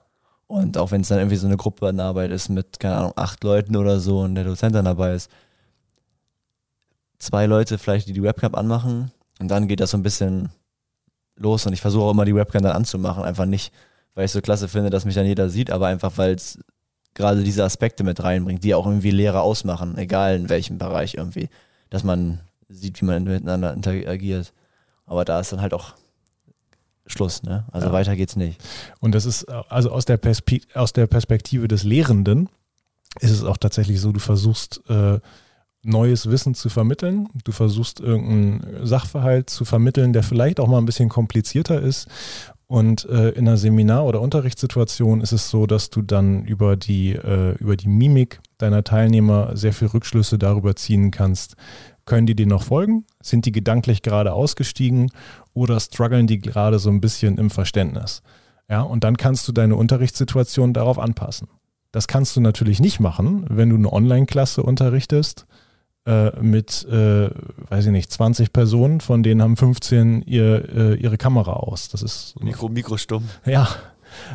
Und 0.47 0.79
auch 0.79 0.91
wenn 0.91 1.03
es 1.03 1.09
dann 1.09 1.19
irgendwie 1.19 1.37
so 1.37 1.47
eine 1.47 1.59
Gruppenarbeit 1.59 2.31
ist 2.31 2.49
mit, 2.49 2.81
keine 2.81 2.97
Ahnung, 2.97 3.13
acht 3.15 3.45
Leuten 3.45 3.77
oder 3.77 4.01
so 4.01 4.21
und 4.21 4.37
der 4.37 4.45
Dozent 4.45 4.75
dann 4.75 4.87
dabei 4.87 5.13
ist, 5.13 5.31
zwei 7.19 7.45
Leute 7.45 7.77
vielleicht, 7.77 8.09
die 8.09 8.15
die 8.15 8.23
Webcam 8.23 8.55
anmachen 8.55 9.13
und 9.39 9.49
dann 9.49 9.69
geht 9.69 9.81
das 9.81 9.91
so 9.91 9.99
ein 9.99 10.03
bisschen 10.03 10.49
los 11.37 11.67
und 11.67 11.75
ich 11.75 11.83
versuche 11.83 12.05
auch 12.05 12.13
immer 12.13 12.25
die 12.25 12.35
Webcam 12.35 12.63
dann 12.63 12.75
anzumachen, 12.75 13.23
einfach 13.23 13.45
nicht, 13.45 13.71
weil 14.15 14.25
ich 14.25 14.33
so 14.33 14.41
klasse 14.41 14.67
finde, 14.67 14.89
dass 14.89 15.05
mich 15.05 15.15
dann 15.15 15.27
jeder 15.27 15.51
sieht, 15.51 15.71
aber 15.71 15.89
einfach, 15.89 16.17
weil 16.17 16.37
es 16.37 16.59
gerade 17.15 17.43
diese 17.43 17.65
Aspekte 17.65 18.05
mit 18.05 18.23
reinbringt, 18.23 18.65
die 18.65 18.75
auch 18.75 18.87
irgendwie 18.87 19.11
Lehrer 19.11 19.43
ausmachen, 19.43 19.97
egal 19.99 20.37
in 20.37 20.49
welchem 20.49 20.79
Bereich 20.79 21.15
irgendwie, 21.15 21.49
dass 21.91 22.05
man 22.05 22.41
sieht, 22.69 23.01
wie 23.01 23.05
man 23.05 23.25
miteinander 23.25 23.73
interagiert. 23.73 24.53
Aber 25.07 25.25
da 25.25 25.41
ist 25.41 25.53
dann 25.53 25.61
halt 25.61 25.75
auch 25.75 25.95
Schluss, 27.07 27.43
ne? 27.43 27.65
Also 27.73 27.89
ja. 27.89 27.93
weiter 27.93 28.15
geht's 28.15 28.37
nicht. 28.37 28.61
Und 29.01 29.15
das 29.15 29.27
ist, 29.27 29.49
also 29.49 29.91
aus 29.91 30.05
der, 30.05 30.17
Perspe 30.17 30.61
aus 30.75 30.93
der 30.93 31.09
Perspektive 31.09 31.67
des 31.67 31.83
Lehrenden 31.83 32.49
ist 33.19 33.33
es 33.33 33.43
auch 33.43 33.57
tatsächlich 33.57 34.01
so, 34.01 34.13
du 34.13 34.21
versuchst 34.21 34.81
äh, 34.89 35.19
neues 35.83 36.31
Wissen 36.31 36.55
zu 36.55 36.69
vermitteln, 36.69 37.29
du 37.43 37.51
versuchst 37.51 37.99
irgendeinen 37.99 38.87
Sachverhalt 38.87 39.51
zu 39.51 39.65
vermitteln, 39.65 40.13
der 40.13 40.23
vielleicht 40.23 40.61
auch 40.61 40.69
mal 40.69 40.79
ein 40.79 40.87
bisschen 40.87 41.09
komplizierter 41.09 41.81
ist 41.81 42.09
und 42.71 43.05
äh, 43.07 43.31
in 43.31 43.49
einer 43.49 43.57
Seminar- 43.57 44.07
oder 44.07 44.21
Unterrichtssituation 44.21 45.23
ist 45.23 45.33
es 45.33 45.51
so, 45.51 45.67
dass 45.67 45.91
du 45.91 46.03
dann 46.03 46.45
über 46.45 46.77
die, 46.77 47.17
äh, 47.17 47.57
über 47.59 47.77
die 47.77 47.89
Mimik 47.89 48.39
deiner 48.59 48.85
Teilnehmer 48.85 49.57
sehr 49.57 49.73
viel 49.73 49.89
Rückschlüsse 49.89 50.39
darüber 50.39 50.77
ziehen 50.77 51.11
kannst. 51.11 51.57
Können 52.05 52.29
die 52.29 52.37
dir 52.37 52.47
noch 52.47 52.63
folgen? 52.63 53.07
Sind 53.21 53.45
die 53.45 53.51
gedanklich 53.51 54.03
gerade 54.03 54.33
ausgestiegen 54.33 55.11
oder 55.53 55.81
strugglen 55.81 56.29
die 56.29 56.39
gerade 56.39 56.79
so 56.79 56.91
ein 56.91 57.01
bisschen 57.01 57.39
im 57.39 57.51
Verständnis? 57.51 58.23
Ja, 58.69 58.83
und 58.83 59.03
dann 59.03 59.17
kannst 59.17 59.49
du 59.49 59.53
deine 59.53 59.75
Unterrichtssituation 59.75 60.73
darauf 60.73 61.01
anpassen. 61.01 61.49
Das 61.91 62.07
kannst 62.07 62.37
du 62.37 62.41
natürlich 62.41 62.79
nicht 62.79 63.01
machen, 63.01 63.47
wenn 63.49 63.71
du 63.71 63.75
eine 63.75 63.93
Online-Klasse 63.93 64.63
unterrichtest 64.63 65.45
äh, 66.07 66.31
mit, 66.41 66.85
äh, 66.91 67.31
weiß 67.69 67.87
ich 67.87 67.93
nicht, 67.93 68.11
20 68.11 68.53
Personen, 68.53 69.01
von 69.01 69.23
denen 69.23 69.43
haben 69.43 69.57
15 69.57 70.23
ihr, 70.23 70.69
äh, 70.75 70.95
ihre 70.95 71.19
Kamera 71.19 71.53
aus. 71.53 71.89
Das 71.89 72.03
ist 72.03 72.35
Mikro, 72.41 72.69
Mikro 72.69 72.97
stumm. 72.97 73.29
Ja, 73.45 73.69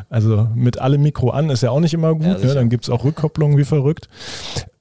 also 0.08 0.48
mit 0.54 0.78
allem 0.78 1.02
Mikro 1.02 1.30
an 1.30 1.50
ist 1.50 1.62
ja 1.62 1.70
auch 1.70 1.80
nicht 1.80 1.94
immer 1.94 2.14
gut, 2.14 2.24
ja, 2.24 2.38
ne? 2.38 2.54
dann 2.54 2.68
gibt 2.68 2.84
es 2.84 2.90
auch 2.90 3.04
Rückkopplungen 3.04 3.58
wie 3.58 3.64
verrückt. 3.64 4.08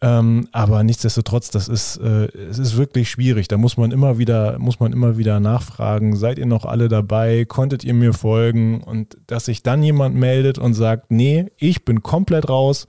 Ähm, 0.01 0.47
aber 0.51 0.83
nichtsdestotrotz, 0.83 1.49
das 1.49 1.67
ist, 1.67 1.97
äh, 1.97 2.25
es 2.49 2.59
ist 2.59 2.77
wirklich 2.77 3.09
schwierig. 3.09 3.47
Da 3.47 3.57
muss 3.57 3.77
man 3.77 3.91
immer 3.91 4.17
wieder, 4.17 4.59
muss 4.59 4.79
man 4.79 4.93
immer 4.93 5.17
wieder 5.17 5.39
nachfragen, 5.39 6.15
seid 6.15 6.37
ihr 6.37 6.45
noch 6.45 6.65
alle 6.65 6.89
dabei? 6.89 7.45
Konntet 7.45 7.83
ihr 7.83 7.93
mir 7.93 8.13
folgen? 8.13 8.83
Und 8.83 9.17
dass 9.27 9.45
sich 9.45 9.63
dann 9.63 9.81
jemand 9.81 10.15
meldet 10.15 10.59
und 10.59 10.73
sagt, 10.73 11.11
nee, 11.11 11.51
ich 11.57 11.85
bin 11.85 12.03
komplett 12.03 12.49
raus, 12.49 12.87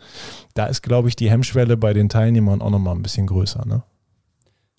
da 0.55 0.67
ist, 0.67 0.83
glaube 0.83 1.09
ich, 1.09 1.17
die 1.17 1.31
Hemmschwelle 1.31 1.77
bei 1.77 1.93
den 1.93 2.09
Teilnehmern 2.09 2.61
auch 2.61 2.71
nochmal 2.71 2.95
ein 2.95 3.03
bisschen 3.03 3.27
größer. 3.27 3.65
Ne? 3.67 3.83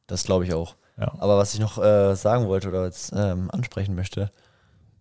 Das 0.06 0.24
glaube 0.24 0.46
ich 0.46 0.54
auch. 0.54 0.76
Ja. 1.00 1.14
Aber 1.20 1.38
was 1.38 1.54
ich 1.54 1.60
noch 1.60 1.78
äh, 1.78 2.16
sagen 2.16 2.48
wollte 2.48 2.70
oder 2.70 2.86
jetzt 2.86 3.14
ähm, 3.16 3.50
ansprechen 3.52 3.96
möchte, 3.96 4.32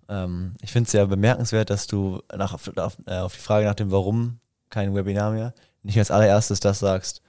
ähm, 0.08 0.54
ich 0.62 0.72
finde 0.72 0.86
es 0.86 0.92
sehr 0.92 1.06
bemerkenswert, 1.06 1.70
dass 1.70 1.86
du 1.86 2.20
nach, 2.34 2.54
auf, 2.54 2.70
auf, 2.76 2.96
äh, 3.06 3.18
auf, 3.18 3.34
die 3.34 3.40
Frage 3.40 3.66
nach 3.66 3.74
dem 3.74 3.90
Warum 3.90 4.38
kein 4.70 4.94
Webinar 4.94 5.32
mehr, 5.32 5.54
nicht 5.82 5.98
als 5.98 6.10
allererstes 6.10 6.60
das 6.60 6.78
sagst, 6.78 7.22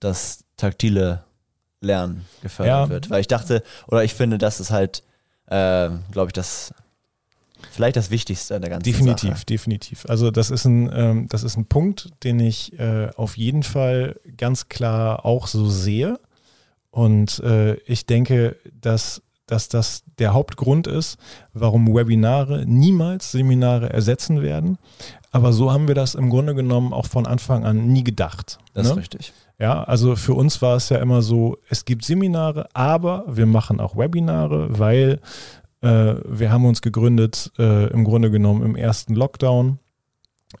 dass 0.00 0.44
taktile 0.56 1.24
Lernen 1.80 2.24
gefördert 2.42 2.88
ja. 2.88 2.88
wird. 2.88 3.10
Weil 3.10 3.20
ich 3.20 3.28
dachte, 3.28 3.62
oder 3.86 4.04
ich 4.04 4.14
finde, 4.14 4.38
das 4.38 4.60
ist 4.60 4.70
halt, 4.70 5.02
äh, 5.46 5.90
glaube 6.12 6.28
ich, 6.28 6.32
das 6.32 6.72
vielleicht 7.70 7.96
das 7.96 8.10
Wichtigste 8.10 8.54
an 8.54 8.62
der 8.62 8.70
ganzen 8.70 8.84
definitiv, 8.84 9.30
Sache. 9.30 9.44
Definitiv, 9.44 9.44
definitiv. 9.44 10.06
Also 10.08 10.30
das 10.30 10.50
ist 10.50 10.64
ein, 10.64 10.90
ähm, 10.92 11.28
das 11.28 11.42
ist 11.42 11.56
ein 11.56 11.66
Punkt, 11.66 12.10
den 12.22 12.40
ich 12.40 12.78
äh, 12.78 13.10
auf 13.16 13.36
jeden 13.36 13.62
Fall 13.62 14.20
ganz 14.36 14.68
klar 14.68 15.24
auch 15.24 15.46
so 15.46 15.68
sehe. 15.68 16.18
Und 16.90 17.40
äh, 17.40 17.74
ich 17.86 18.06
denke, 18.06 18.56
dass 18.80 19.22
dass 19.46 19.68
das 19.68 20.04
der 20.18 20.32
Hauptgrund 20.32 20.86
ist, 20.86 21.18
warum 21.52 21.92
Webinare 21.94 22.64
niemals 22.66 23.32
Seminare 23.32 23.90
ersetzen 23.92 24.42
werden. 24.42 24.78
Aber 25.30 25.52
so 25.52 25.72
haben 25.72 25.88
wir 25.88 25.94
das 25.94 26.14
im 26.14 26.30
Grunde 26.30 26.54
genommen 26.54 26.92
auch 26.92 27.06
von 27.06 27.26
Anfang 27.26 27.64
an 27.64 27.88
nie 27.88 28.04
gedacht. 28.04 28.58
Das 28.72 28.86
ne? 28.86 28.92
ist 28.92 28.98
richtig. 28.98 29.32
Ja, 29.58 29.84
also 29.84 30.16
für 30.16 30.34
uns 30.34 30.62
war 30.62 30.76
es 30.76 30.88
ja 30.88 30.98
immer 30.98 31.22
so, 31.22 31.56
es 31.68 31.84
gibt 31.84 32.04
Seminare, 32.04 32.68
aber 32.72 33.24
wir 33.28 33.46
machen 33.46 33.80
auch 33.80 33.96
Webinare, 33.96 34.78
weil 34.78 35.20
äh, 35.80 36.14
wir 36.24 36.50
haben 36.50 36.64
uns 36.64 36.82
gegründet 36.82 37.52
äh, 37.58 37.88
im 37.92 38.04
Grunde 38.04 38.30
genommen 38.30 38.62
im 38.62 38.76
ersten 38.76 39.14
Lockdown. 39.14 39.78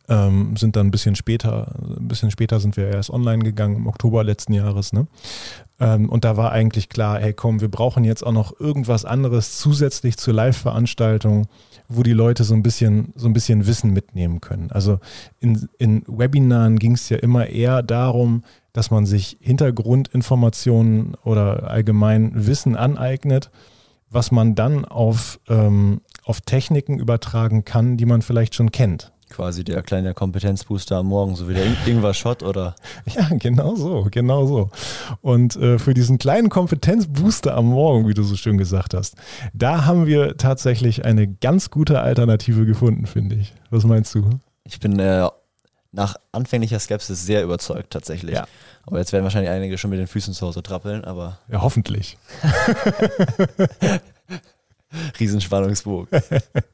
Ähm, 0.08 0.56
sind 0.56 0.76
dann 0.76 0.88
ein 0.88 0.90
bisschen 0.90 1.16
später, 1.16 1.74
ein 1.98 2.08
bisschen 2.08 2.30
später 2.30 2.60
sind 2.60 2.76
wir 2.76 2.88
erst 2.88 3.10
online 3.10 3.42
gegangen, 3.42 3.76
im 3.76 3.86
Oktober 3.86 4.24
letzten 4.24 4.52
Jahres. 4.52 4.92
Ne? 4.92 5.06
Ähm, 5.80 6.08
und 6.08 6.24
da 6.24 6.36
war 6.36 6.52
eigentlich 6.52 6.88
klar, 6.88 7.18
hey 7.18 7.32
komm, 7.32 7.60
wir 7.60 7.70
brauchen 7.70 8.04
jetzt 8.04 8.24
auch 8.24 8.32
noch 8.32 8.58
irgendwas 8.60 9.04
anderes 9.04 9.58
zusätzlich 9.58 10.16
zur 10.16 10.34
Live-Veranstaltung, 10.34 11.46
wo 11.88 12.02
die 12.02 12.12
Leute 12.12 12.44
so 12.44 12.54
ein 12.54 12.62
bisschen, 12.62 13.12
so 13.16 13.26
ein 13.26 13.32
bisschen 13.32 13.66
Wissen 13.66 13.92
mitnehmen 13.92 14.40
können. 14.40 14.70
Also 14.70 15.00
in, 15.40 15.68
in 15.78 16.02
Webinaren 16.06 16.78
ging 16.78 16.92
es 16.92 17.08
ja 17.08 17.18
immer 17.18 17.46
eher 17.46 17.82
darum, 17.82 18.44
dass 18.72 18.90
man 18.90 19.06
sich 19.06 19.38
Hintergrundinformationen 19.40 21.14
oder 21.24 21.70
allgemein 21.70 22.32
Wissen 22.46 22.76
aneignet, 22.76 23.50
was 24.10 24.30
man 24.30 24.54
dann 24.54 24.84
auf, 24.84 25.40
ähm, 25.48 26.00
auf 26.24 26.40
Techniken 26.40 26.98
übertragen 26.98 27.64
kann, 27.64 27.96
die 27.96 28.06
man 28.06 28.22
vielleicht 28.22 28.54
schon 28.54 28.72
kennt. 28.72 29.12
Quasi 29.34 29.64
der 29.64 29.82
kleine 29.82 30.14
Kompetenzbooster 30.14 30.98
am 30.98 31.06
Morgen, 31.06 31.34
so 31.34 31.48
wie 31.48 31.54
der 31.54 31.64
Ingwer 31.86 32.14
Shot 32.14 32.44
oder? 32.44 32.76
Ja, 33.16 33.28
genau 33.32 33.74
so, 33.74 34.06
genau 34.08 34.46
so. 34.46 34.70
Und 35.22 35.56
äh, 35.56 35.80
für 35.80 35.92
diesen 35.92 36.18
kleinen 36.18 36.50
Kompetenzbooster 36.50 37.56
am 37.56 37.66
Morgen, 37.66 38.06
wie 38.06 38.14
du 38.14 38.22
so 38.22 38.36
schön 38.36 38.58
gesagt 38.58 38.94
hast, 38.94 39.16
da 39.52 39.86
haben 39.86 40.06
wir 40.06 40.36
tatsächlich 40.36 41.04
eine 41.04 41.26
ganz 41.26 41.70
gute 41.70 41.98
Alternative 42.00 42.64
gefunden, 42.64 43.06
finde 43.06 43.34
ich. 43.34 43.52
Was 43.70 43.82
meinst 43.82 44.14
du? 44.14 44.30
Ich 44.62 44.78
bin 44.78 45.00
äh, 45.00 45.28
nach 45.90 46.14
anfänglicher 46.30 46.78
Skepsis 46.78 47.26
sehr 47.26 47.42
überzeugt 47.42 47.90
tatsächlich. 47.90 48.36
Ja. 48.36 48.46
Aber 48.86 49.00
jetzt 49.00 49.12
werden 49.12 49.24
wahrscheinlich 49.24 49.50
einige 49.50 49.78
schon 49.78 49.90
mit 49.90 49.98
den 49.98 50.06
Füßen 50.06 50.32
zu 50.32 50.46
Hause 50.46 50.62
trappeln, 50.62 51.04
aber. 51.04 51.38
Ja, 51.50 51.60
hoffentlich. 51.60 52.18
Riesenspannungsbogen. 55.20 56.20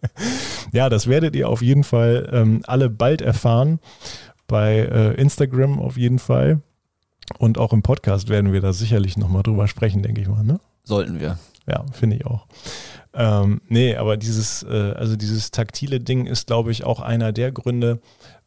ja, 0.73 0.89
das 0.89 1.07
werdet 1.07 1.35
ihr 1.37 1.49
auf 1.49 1.63
jeden 1.63 1.85
Fall 1.85 2.29
ähm, 2.33 2.63
alle 2.67 2.91
bald 2.91 3.23
erfahren. 3.23 3.81
Bei 4.47 4.79
äh, 4.79 5.15
Instagram 5.15 5.79
auf 5.79 5.97
jeden 5.97 6.19
Fall. 6.19 6.61
Und 7.39 7.59
auch 7.59 7.73
im 7.73 7.83
Podcast 7.83 8.29
werden 8.29 8.53
wir 8.53 8.61
da 8.61 8.73
sicherlich 8.73 9.17
nochmal 9.17 9.43
drüber 9.43 9.69
sprechen, 9.69 10.03
denke 10.03 10.21
ich 10.21 10.29
mal. 10.29 10.43
Ne? 10.43 10.59
Sollten 10.85 11.21
wir. 11.21 11.39
Ja, 11.69 11.85
finde 11.93 12.17
ich 12.17 12.27
auch. 12.27 12.47
Ähm, 13.15 13.61
nee, 13.69 13.97
aber 13.97 14.17
dieses, 14.17 14.63
äh, 14.65 14.95
also 14.97 15.17
dieses 15.17 15.51
taktile 15.51 16.01
Ding 16.01 16.27
ist, 16.27 16.47
glaube 16.47 16.73
ich, 16.73 16.85
auch 16.85 17.01
einer 17.01 17.33
der 17.33 17.53
Gründe, 17.53 18.01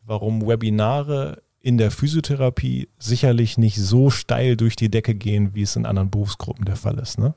warum 0.06 0.46
Webinare 0.46 1.42
in 1.62 1.77
der 1.77 1.92
Physiotherapie 1.92 2.89
sicherlich 3.00 3.58
nicht 3.58 3.77
so 3.77 4.10
steil 4.10 4.58
durch 4.58 4.75
die 4.75 4.92
Decke 4.92 5.15
gehen, 5.15 5.56
wie 5.56 5.62
es 5.62 5.77
in 5.77 5.86
anderen 5.86 6.10
Berufsgruppen 6.10 6.65
der 6.65 6.75
Fall 6.75 7.00
ist. 7.00 7.18
Ne? 7.18 7.34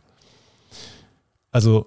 Also 1.52 1.86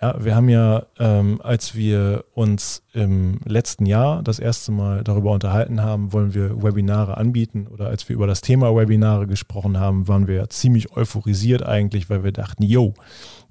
ja, 0.00 0.24
wir 0.24 0.36
haben 0.36 0.48
ja, 0.48 0.86
ähm, 0.98 1.40
als 1.42 1.74
wir 1.74 2.24
uns 2.32 2.84
im 2.92 3.40
letzten 3.44 3.84
Jahr 3.84 4.22
das 4.22 4.38
erste 4.38 4.70
Mal 4.70 5.02
darüber 5.02 5.32
unterhalten 5.32 5.82
haben, 5.82 6.12
wollen 6.12 6.34
wir 6.34 6.62
Webinare 6.62 7.16
anbieten 7.16 7.66
oder 7.66 7.88
als 7.88 8.08
wir 8.08 8.14
über 8.14 8.28
das 8.28 8.40
Thema 8.40 8.74
Webinare 8.74 9.26
gesprochen 9.26 9.80
haben, 9.80 10.06
waren 10.06 10.28
wir 10.28 10.48
ziemlich 10.50 10.96
euphorisiert 10.96 11.64
eigentlich, 11.64 12.08
weil 12.10 12.22
wir 12.22 12.32
dachten, 12.32 12.62
yo, 12.62 12.94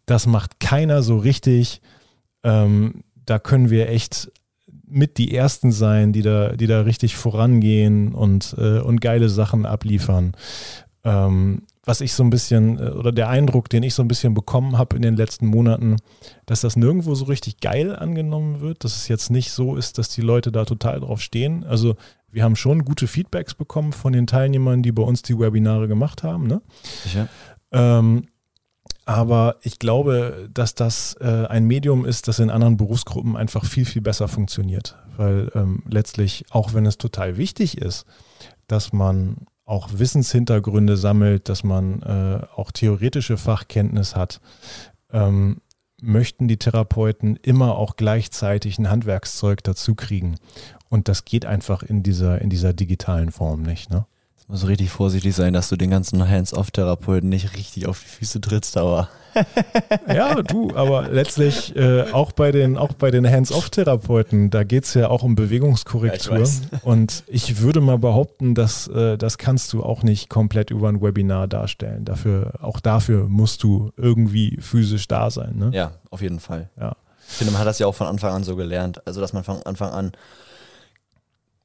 das 0.06 0.25
macht 0.25 0.62
keiner 0.62 1.04
so 1.04 1.18
richtig. 1.18 1.82
Ähm, 2.44 3.04
da 3.25 3.39
können 3.39 3.70
wir 3.70 3.89
echt 3.89 4.32
mit 4.88 5.18
die 5.18 5.36
Ersten 5.36 5.74
sein, 5.74 6.13
die 6.13 6.22
da, 6.22 6.54
die 6.54 6.68
da 6.68 6.82
richtig 6.82 7.18
vorangehen 7.18 8.13
und, 8.13 8.56
äh, 8.58 8.80
und 8.80 9.01
geile 9.01 9.27
Sachen 9.27 9.66
abliefern. 9.66 10.32
Ähm, 11.04 11.63
was 11.88 12.01
ich 12.01 12.13
so 12.13 12.22
ein 12.22 12.29
bisschen, 12.29 12.77
äh, 12.77 12.89
oder 12.89 13.12
der 13.13 13.29
Eindruck, 13.29 13.70
den 13.70 13.82
ich 13.82 13.94
so 13.94 14.03
ein 14.03 14.10
bisschen 14.10 14.34
bekommen 14.34 14.77
habe 14.77 14.96
in 14.98 15.01
den 15.01 15.15
letzten 15.15 15.48
Monaten, 15.48 15.96
dass 16.46 16.62
das 16.62 16.75
nirgendwo 16.75 17.15
so 17.15 17.25
richtig 17.25 17.62
geil 17.62 17.96
angenommen 17.96 18.60
wird, 18.60 18.84
dass 18.84 18.96
es 18.98 19.08
jetzt 19.08 19.32
nicht 19.32 19.51
so 19.51 19.75
ist, 19.75 19.98
dass 19.98 20.10
die 20.10 20.22
Leute 20.22 20.51
da 20.51 20.65
total 20.65 21.00
drauf 21.00 21.22
stehen. 21.22 21.63
Also 21.63 21.96
wir 22.29 22.44
haben 22.44 22.58
schon 22.58 22.84
gute 22.84 23.08
Feedbacks 23.08 23.56
bekommen 23.56 23.94
von 23.94 24.12
den 24.12 24.27
Teilnehmern, 24.27 24.84
die 24.84 24.91
bei 24.91 25.01
uns 25.01 25.22
die 25.22 25.39
Webinare 25.39 25.88
gemacht 25.88 26.24
haben. 26.24 26.46
Ne? 26.46 26.62
Sicher. 27.03 27.29
Ähm, 27.72 28.27
aber 29.06 29.56
ich 29.62 29.79
glaube, 29.79 30.50
dass 30.53 30.75
das 30.75 31.15
äh, 31.22 31.46
ein 31.48 31.65
Medium 31.65 32.06
ist, 32.06 32.27
das 32.27 32.39
in 32.39 32.50
anderen 32.50 32.75
Berufsgruppen 32.75 33.38
einfach 33.38 33.63
viel, 33.63 33.86
viel 33.86 34.01
besser 34.01 34.27
funktioniert. 34.27 34.98
Weil 35.15 35.50
ähm, 35.56 35.84
letztlich, 35.89 36.44
auch 36.50 36.74
wenn 36.74 36.86
es 36.86 36.98
total 36.98 37.38
wichtig 37.38 37.77
ist, 37.77 38.06
dass 38.67 38.91
man 38.91 39.48
auch 39.68 39.90
Wissenshintergründe 39.92 40.98
sammelt, 40.98 41.50
dass 41.50 41.64
man 41.64 42.02
äh, 42.02 42.40
auch 42.56 42.72
theoretische 42.72 43.38
Fachkenntnis 43.38 44.16
hat, 44.16 44.40
ähm, 45.12 45.62
möchten 46.02 46.48
die 46.48 46.58
Therapeuten 46.58 47.36
immer 47.36 47.78
auch 47.78 47.98
gleichzeitig 47.98 48.80
ein 48.80 48.90
Handwerkszeug 48.90 49.64
dazu 49.64 49.94
kriegen. 49.94 50.38
Und 50.90 51.10
das 51.10 51.26
geht 51.26 51.46
einfach 51.46 51.84
in 51.84 52.02
dieser, 52.02 52.42
in 52.42 52.50
dieser 52.50 52.72
digitalen 52.72 53.32
Form 53.32 53.62
nicht. 53.62 53.90
Ne? 53.90 54.06
Muss 54.50 54.66
richtig 54.66 54.92
vorsichtig 54.92 55.36
sein, 55.36 55.54
dass 55.54 55.68
du 55.68 55.75
den 55.75 55.89
ganzen 55.89 56.25
Hands-off-Therapeuten 56.27 57.27
nicht 57.27 57.54
richtig 57.58 57.86
auf 57.86 58.00
die 58.00 58.08
Füße 58.08 58.39
trittst, 58.39 58.77
aber. 58.77 59.10
ja, 60.08 60.42
du, 60.42 60.74
aber 60.74 61.10
letztlich 61.10 61.75
äh, 61.75 62.04
auch 62.13 62.32
bei 62.32 62.54
den, 62.54 62.77
auch 62.77 62.94
bei 62.94 63.12
den 63.12 63.30
Hands-off-Therapeuten, 63.30 64.50
da 64.50 64.63
geht 64.63 64.86
es 64.86 64.94
ja 64.94 65.10
auch 65.10 65.24
um 65.24 65.36
Bewegungskorrektur. 65.36 66.38
Ja, 66.38 66.44
ich 66.44 66.84
und 66.84 67.25
ich 67.27 67.60
würde 67.60 67.82
mal 67.82 67.98
behaupten, 67.98 68.56
dass 68.56 68.88
äh, 68.88 69.18
das 69.18 69.38
kannst 69.38 69.74
du 69.74 69.84
auch 69.84 70.01
nicht 70.01 70.30
komplett 70.30 70.72
über 70.72 70.88
ein 70.88 71.01
Webinar 71.01 71.50
darstellen. 71.50 72.06
Dafür, 72.06 72.54
auch 72.62 72.80
dafür 72.80 73.27
musst 73.27 73.63
du 73.63 73.92
irgendwie 73.98 74.58
physisch 74.62 75.10
da 75.10 75.30
sein. 75.30 75.58
Ne? 75.58 75.72
Ja, 75.74 75.92
auf 76.10 76.22
jeden 76.22 76.39
Fall. 76.39 76.70
Ja. 76.80 76.96
Ich 77.30 77.36
finde, 77.36 77.51
man 77.51 77.60
hat 77.60 77.68
das 77.68 77.80
ja 77.80 77.88
auch 77.88 77.96
von 77.96 78.08
Anfang 78.08 78.34
an 78.34 78.44
so 78.46 78.56
gelernt. 78.56 79.06
Also, 79.06 79.20
dass 79.20 79.34
man 79.34 79.44
von 79.44 79.62
Anfang 79.63 79.92
an 79.92 80.13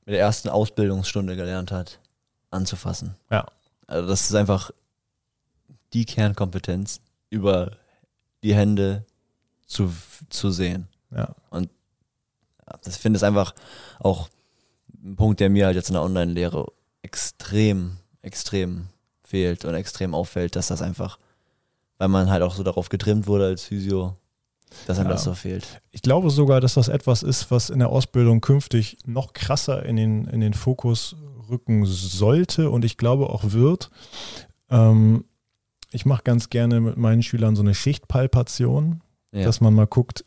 mit 0.04 0.14
der 0.14 0.20
ersten 0.20 0.48
Ausbildungsstunde 0.48 1.36
gelernt 1.36 1.70
hat, 1.70 2.00
anzufassen. 2.52 3.16
Ja. 3.30 3.46
Also 3.86 4.08
das 4.08 4.22
ist 4.22 4.34
einfach 4.34 4.70
die 5.92 6.04
Kernkompetenz, 6.04 7.00
über 7.30 7.72
die 8.42 8.54
Hände 8.54 9.04
zu, 9.66 9.92
zu 10.28 10.50
sehen. 10.50 10.88
Ja. 11.10 11.34
Und 11.50 11.68
das 12.82 12.96
finde 12.96 13.18
ich 13.18 13.24
einfach 13.24 13.54
auch 13.98 14.28
ein 15.02 15.16
Punkt, 15.16 15.40
der 15.40 15.50
mir 15.50 15.66
halt 15.66 15.76
jetzt 15.76 15.88
in 15.88 15.94
der 15.94 16.02
Online-Lehre 16.02 16.66
extrem, 17.02 17.98
extrem 18.22 18.88
fehlt 19.24 19.64
und 19.64 19.74
extrem 19.74 20.14
auffällt, 20.14 20.56
dass 20.56 20.68
das 20.68 20.82
einfach, 20.82 21.18
weil 21.98 22.08
man 22.08 22.30
halt 22.30 22.42
auch 22.42 22.54
so 22.54 22.62
darauf 22.62 22.88
getrimmt 22.88 23.26
wurde 23.26 23.46
als 23.46 23.64
Physio, 23.64 24.16
dass 24.86 24.98
einem 24.98 25.08
ja. 25.08 25.14
das 25.14 25.24
so 25.24 25.34
fehlt. 25.34 25.82
Ich 25.90 26.02
glaube 26.02 26.30
sogar, 26.30 26.60
dass 26.60 26.74
das 26.74 26.88
etwas 26.88 27.22
ist, 27.22 27.50
was 27.50 27.70
in 27.70 27.78
der 27.78 27.88
Ausbildung 27.88 28.40
künftig 28.40 28.96
noch 29.04 29.32
krasser 29.32 29.84
in 29.84 29.96
den, 29.96 30.26
in 30.26 30.40
den 30.40 30.54
Fokus 30.54 31.16
rücken 31.48 31.84
sollte 31.86 32.70
und 32.70 32.84
ich 32.84 32.96
glaube 32.96 33.30
auch 33.30 33.52
wird. 33.52 33.90
Ähm, 34.70 35.24
ich 35.90 36.06
mache 36.06 36.22
ganz 36.24 36.50
gerne 36.50 36.80
mit 36.80 36.96
meinen 36.96 37.22
Schülern 37.22 37.56
so 37.56 37.62
eine 37.62 37.74
Schichtpalpation, 37.74 39.02
ja. 39.32 39.44
dass 39.44 39.60
man 39.60 39.74
mal 39.74 39.86
guckt, 39.86 40.24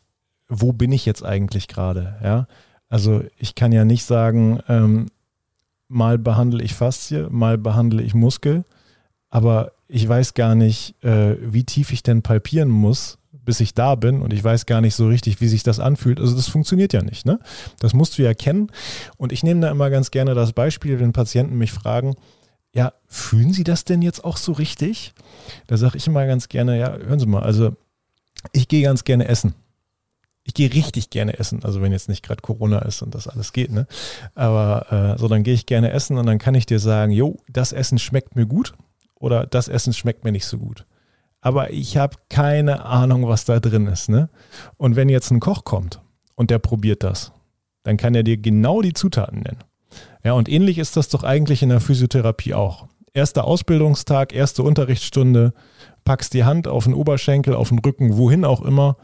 wo 0.48 0.72
bin 0.72 0.92
ich 0.92 1.04
jetzt 1.06 1.24
eigentlich 1.24 1.68
gerade? 1.68 2.18
Ja? 2.22 2.46
Also 2.88 3.22
ich 3.36 3.54
kann 3.54 3.72
ja 3.72 3.84
nicht 3.84 4.04
sagen, 4.04 4.60
ähm, 4.68 5.06
mal 5.88 6.18
behandle 6.18 6.62
ich 6.62 6.74
Faszie, 6.74 7.28
mal 7.30 7.58
behandle 7.58 8.02
ich 8.02 8.14
Muskel, 8.14 8.64
aber 9.28 9.72
ich 9.88 10.08
weiß 10.08 10.34
gar 10.34 10.54
nicht, 10.54 11.02
äh, 11.04 11.36
wie 11.40 11.64
tief 11.64 11.92
ich 11.92 12.02
denn 12.02 12.22
palpieren 12.22 12.68
muss, 12.68 13.18
bis 13.46 13.60
ich 13.60 13.72
da 13.72 13.94
bin 13.94 14.20
und 14.20 14.34
ich 14.34 14.44
weiß 14.44 14.66
gar 14.66 14.82
nicht 14.82 14.94
so 14.94 15.08
richtig, 15.08 15.40
wie 15.40 15.48
sich 15.48 15.62
das 15.62 15.80
anfühlt. 15.80 16.20
Also 16.20 16.36
das 16.36 16.48
funktioniert 16.48 16.92
ja 16.92 17.00
nicht. 17.00 17.24
Ne? 17.24 17.38
Das 17.78 17.94
musst 17.94 18.18
du 18.18 18.22
ja 18.22 18.34
kennen. 18.34 18.70
Und 19.16 19.32
ich 19.32 19.42
nehme 19.42 19.60
da 19.62 19.70
immer 19.70 19.88
ganz 19.88 20.10
gerne 20.10 20.34
das 20.34 20.52
Beispiel, 20.52 21.00
wenn 21.00 21.14
Patienten 21.14 21.56
mich 21.56 21.72
fragen, 21.72 22.16
ja, 22.74 22.92
fühlen 23.06 23.54
Sie 23.54 23.64
das 23.64 23.84
denn 23.84 24.02
jetzt 24.02 24.22
auch 24.24 24.36
so 24.36 24.52
richtig? 24.52 25.14
Da 25.66 25.78
sage 25.78 25.96
ich 25.96 26.06
immer 26.06 26.26
ganz 26.26 26.50
gerne, 26.50 26.78
ja, 26.78 26.94
hören 26.98 27.18
Sie 27.18 27.26
mal, 27.26 27.42
also 27.42 27.74
ich 28.52 28.68
gehe 28.68 28.82
ganz 28.82 29.04
gerne 29.04 29.28
essen. 29.28 29.54
Ich 30.44 30.52
gehe 30.52 30.72
richtig 30.72 31.10
gerne 31.10 31.38
essen, 31.38 31.64
also 31.64 31.80
wenn 31.80 31.90
jetzt 31.90 32.08
nicht 32.08 32.22
gerade 32.22 32.42
Corona 32.42 32.80
ist 32.80 33.02
und 33.02 33.14
das 33.14 33.26
alles 33.26 33.52
geht, 33.52 33.72
ne? 33.72 33.88
Aber 34.36 35.14
äh, 35.16 35.18
so, 35.18 35.26
dann 35.26 35.42
gehe 35.42 35.54
ich 35.54 35.66
gerne 35.66 35.90
essen 35.90 36.18
und 36.18 36.26
dann 36.26 36.38
kann 36.38 36.54
ich 36.54 36.66
dir 36.66 36.78
sagen, 36.78 37.10
jo, 37.10 37.38
das 37.48 37.72
Essen 37.72 37.98
schmeckt 37.98 38.36
mir 38.36 38.46
gut 38.46 38.74
oder 39.16 39.46
das 39.46 39.66
Essen 39.66 39.92
schmeckt 39.92 40.22
mir 40.22 40.30
nicht 40.30 40.46
so 40.46 40.58
gut 40.58 40.84
aber 41.46 41.72
ich 41.72 41.96
habe 41.96 42.16
keine 42.28 42.84
Ahnung, 42.86 43.28
was 43.28 43.44
da 43.44 43.60
drin 43.60 43.86
ist. 43.86 44.08
Ne? 44.08 44.28
Und 44.78 44.96
wenn 44.96 45.08
jetzt 45.08 45.30
ein 45.30 45.38
Koch 45.38 45.62
kommt 45.62 46.00
und 46.34 46.50
der 46.50 46.58
probiert 46.58 47.04
das, 47.04 47.30
dann 47.84 47.96
kann 47.96 48.16
er 48.16 48.24
dir 48.24 48.36
genau 48.36 48.82
die 48.82 48.94
Zutaten 48.94 49.42
nennen. 49.42 49.62
Ja, 50.24 50.32
und 50.32 50.48
ähnlich 50.48 50.76
ist 50.78 50.96
das 50.96 51.08
doch 51.08 51.22
eigentlich 51.22 51.62
in 51.62 51.68
der 51.68 51.78
Physiotherapie 51.78 52.54
auch. 52.54 52.88
Erster 53.12 53.44
Ausbildungstag, 53.44 54.34
erste 54.34 54.64
Unterrichtsstunde, 54.64 55.52
packst 56.04 56.34
die 56.34 56.42
Hand 56.42 56.66
auf 56.66 56.82
den 56.82 56.94
Oberschenkel, 56.94 57.54
auf 57.54 57.68
den 57.68 57.78
Rücken, 57.78 58.16
wohin 58.16 58.44
auch 58.44 58.62
immer. 58.62 58.96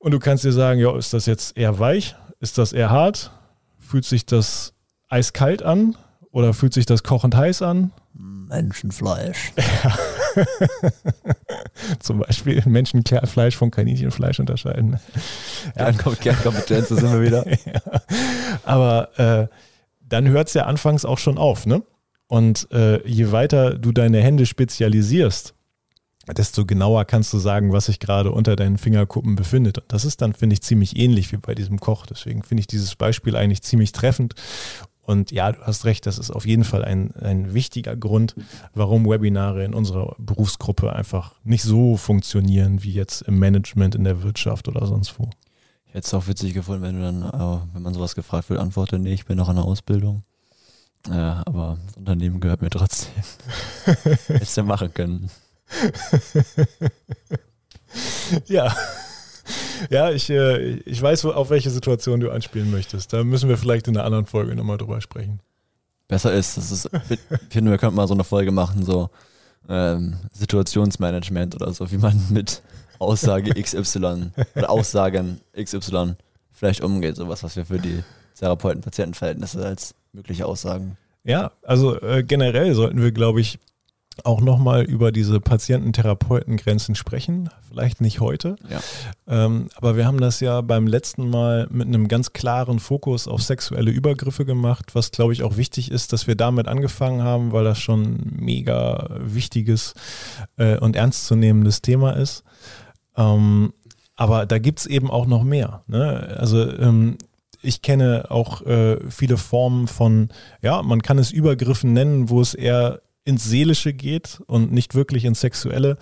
Und 0.00 0.10
du 0.10 0.18
kannst 0.18 0.42
dir 0.42 0.50
sagen, 0.50 0.80
ja, 0.80 0.96
ist 0.98 1.12
das 1.14 1.26
jetzt 1.26 1.56
eher 1.56 1.78
weich? 1.78 2.16
Ist 2.40 2.58
das 2.58 2.72
eher 2.72 2.90
hart? 2.90 3.30
Fühlt 3.78 4.06
sich 4.06 4.26
das 4.26 4.74
eiskalt 5.08 5.62
an? 5.62 5.96
Oder 6.32 6.52
fühlt 6.52 6.74
sich 6.74 6.84
das 6.84 7.04
kochend 7.04 7.36
heiß 7.36 7.62
an? 7.62 7.92
Menschenfleisch. 8.12 9.52
Ja. 9.84 9.96
Zum 12.00 12.18
Beispiel 12.20 12.62
Menschenfleisch 12.66 13.56
von 13.56 13.70
Kaninchenfleisch 13.70 14.40
unterscheiden. 14.40 14.98
Ja. 15.76 15.92
Kernkompetenz, 15.92 16.88
da 16.88 16.96
sind 16.96 17.12
wir 17.12 17.22
wieder. 17.22 17.46
ja. 17.66 17.80
Aber 18.64 19.18
äh, 19.18 19.48
dann 20.00 20.28
hört 20.28 20.48
es 20.48 20.54
ja 20.54 20.64
anfangs 20.64 21.04
auch 21.04 21.18
schon 21.18 21.38
auf, 21.38 21.66
ne? 21.66 21.82
Und 22.26 22.70
äh, 22.72 23.06
je 23.06 23.32
weiter 23.32 23.74
du 23.74 23.92
deine 23.92 24.20
Hände 24.20 24.46
spezialisierst, 24.46 25.54
desto 26.32 26.64
genauer 26.64 27.04
kannst 27.04 27.32
du 27.32 27.38
sagen, 27.38 27.72
was 27.72 27.86
sich 27.86 28.00
gerade 28.00 28.30
unter 28.30 28.56
deinen 28.56 28.78
Fingerkuppen 28.78 29.36
befindet. 29.36 29.78
Und 29.78 29.92
das 29.92 30.04
ist 30.04 30.22
dann, 30.22 30.32
finde 30.32 30.54
ich, 30.54 30.62
ziemlich 30.62 30.96
ähnlich 30.96 31.32
wie 31.32 31.36
bei 31.36 31.54
diesem 31.54 31.80
Koch. 31.80 32.06
Deswegen 32.06 32.42
finde 32.42 32.60
ich 32.60 32.66
dieses 32.66 32.96
Beispiel 32.96 33.36
eigentlich 33.36 33.62
ziemlich 33.62 33.92
treffend 33.92 34.34
und 35.06 35.30
ja, 35.30 35.52
du 35.52 35.60
hast 35.62 35.84
recht, 35.84 36.06
das 36.06 36.18
ist 36.18 36.30
auf 36.30 36.46
jeden 36.46 36.64
Fall 36.64 36.84
ein, 36.84 37.14
ein 37.16 37.52
wichtiger 37.54 37.96
Grund, 37.96 38.34
warum 38.72 39.06
Webinare 39.06 39.64
in 39.64 39.74
unserer 39.74 40.14
Berufsgruppe 40.18 40.92
einfach 40.92 41.34
nicht 41.44 41.62
so 41.62 41.96
funktionieren 41.96 42.82
wie 42.82 42.92
jetzt 42.92 43.22
im 43.22 43.38
Management, 43.38 43.94
in 43.94 44.04
der 44.04 44.22
Wirtschaft 44.22 44.68
oder 44.68 44.86
sonst 44.86 45.18
wo. 45.18 45.28
Ich 45.86 45.94
hätte 45.94 46.06
es 46.06 46.14
auch 46.14 46.26
witzig 46.26 46.54
gefunden, 46.54 46.82
wenn 46.82 46.96
du 46.96 47.02
dann, 47.02 47.22
äh, 47.22 47.60
wenn 47.74 47.82
man 47.82 47.94
sowas 47.94 48.14
gefragt 48.14 48.50
wird, 48.50 48.60
antworte, 48.60 48.98
nee, 48.98 49.12
ich 49.12 49.26
bin 49.26 49.36
noch 49.36 49.48
in 49.48 49.56
der 49.56 49.64
Ausbildung. 49.64 50.22
Ja, 51.08 51.42
aber 51.44 51.78
das 51.86 51.96
Unternehmen 51.96 52.40
gehört 52.40 52.62
mir 52.62 52.70
trotzdem. 52.70 53.12
Hättest 53.84 54.56
du 54.56 54.62
machen 54.62 54.92
können. 54.94 55.30
ja. 58.46 58.74
Ja, 59.90 60.10
ich, 60.10 60.30
äh, 60.30 60.74
ich 60.84 61.00
weiß, 61.00 61.24
auf 61.26 61.50
welche 61.50 61.70
Situation 61.70 62.20
du 62.20 62.30
anspielen 62.30 62.70
möchtest. 62.70 63.12
Da 63.12 63.24
müssen 63.24 63.48
wir 63.48 63.56
vielleicht 63.56 63.88
in 63.88 63.96
einer 63.96 64.06
anderen 64.06 64.26
Folge 64.26 64.54
nochmal 64.54 64.78
drüber 64.78 65.00
sprechen. 65.00 65.40
Besser 66.08 66.32
ist, 66.32 66.56
das 66.56 66.70
ist, 66.70 66.90
ich 67.08 67.18
finde, 67.50 67.70
wir 67.70 67.78
könnten 67.78 67.96
mal 67.96 68.06
so 68.06 68.14
eine 68.14 68.24
Folge 68.24 68.52
machen, 68.52 68.84
so 68.84 69.08
ähm, 69.68 70.18
Situationsmanagement 70.32 71.54
oder 71.54 71.72
so, 71.72 71.90
wie 71.90 71.96
man 71.96 72.20
mit 72.30 72.62
Aussage 72.98 73.54
XY 73.62 74.30
oder 74.54 74.70
Aussagen 74.70 75.40
XY 75.56 76.14
vielleicht 76.52 76.82
umgeht. 76.82 77.16
Sowas, 77.16 77.42
was 77.42 77.56
wir 77.56 77.64
für 77.64 77.78
die 77.78 78.02
Therapeuten-Patienten-Verhältnisse 78.38 79.64
als 79.64 79.94
mögliche 80.12 80.46
Aussagen. 80.46 80.96
Ja, 81.24 81.52
also 81.62 82.00
äh, 82.02 82.22
generell 82.22 82.74
sollten 82.74 83.00
wir, 83.02 83.12
glaube 83.12 83.40
ich, 83.40 83.58
auch 84.22 84.40
nochmal 84.40 84.82
über 84.82 85.10
diese 85.10 85.40
Patienten-Therapeuten-Grenzen 85.40 86.94
sprechen. 86.94 87.50
Vielleicht 87.68 88.00
nicht 88.00 88.20
heute. 88.20 88.56
Ja. 88.70 88.80
Ähm, 89.26 89.68
aber 89.74 89.96
wir 89.96 90.06
haben 90.06 90.20
das 90.20 90.40
ja 90.40 90.60
beim 90.60 90.86
letzten 90.86 91.28
Mal 91.28 91.66
mit 91.70 91.88
einem 91.88 92.06
ganz 92.06 92.32
klaren 92.32 92.78
Fokus 92.78 93.26
auf 93.26 93.42
sexuelle 93.42 93.90
Übergriffe 93.90 94.44
gemacht, 94.44 94.94
was 94.94 95.10
glaube 95.10 95.32
ich 95.32 95.42
auch 95.42 95.56
wichtig 95.56 95.90
ist, 95.90 96.12
dass 96.12 96.26
wir 96.26 96.36
damit 96.36 96.68
angefangen 96.68 97.22
haben, 97.22 97.52
weil 97.52 97.64
das 97.64 97.80
schon 97.80 98.02
ein 98.02 98.36
mega 98.38 99.08
wichtiges 99.18 99.94
äh, 100.56 100.78
und 100.78 100.94
ernstzunehmendes 100.94 101.82
Thema 101.82 102.12
ist. 102.12 102.44
Ähm, 103.16 103.72
aber 104.16 104.46
da 104.46 104.58
gibt 104.58 104.80
es 104.80 104.86
eben 104.86 105.10
auch 105.10 105.26
noch 105.26 105.42
mehr. 105.42 105.82
Ne? 105.88 106.36
Also 106.38 106.70
ähm, 106.70 107.18
ich 107.62 107.82
kenne 107.82 108.26
auch 108.30 108.62
äh, 108.62 108.98
viele 109.10 109.36
Formen 109.36 109.88
von, 109.88 110.28
ja, 110.62 110.82
man 110.82 111.02
kann 111.02 111.18
es 111.18 111.32
Übergriffen 111.32 111.92
nennen, 111.92 112.28
wo 112.28 112.40
es 112.40 112.54
eher 112.54 113.00
ins 113.24 113.44
Seelische 113.44 113.92
geht 113.92 114.42
und 114.46 114.72
nicht 114.72 114.94
wirklich 114.94 115.24
ins 115.24 115.40
Sexuelle. 115.40 115.96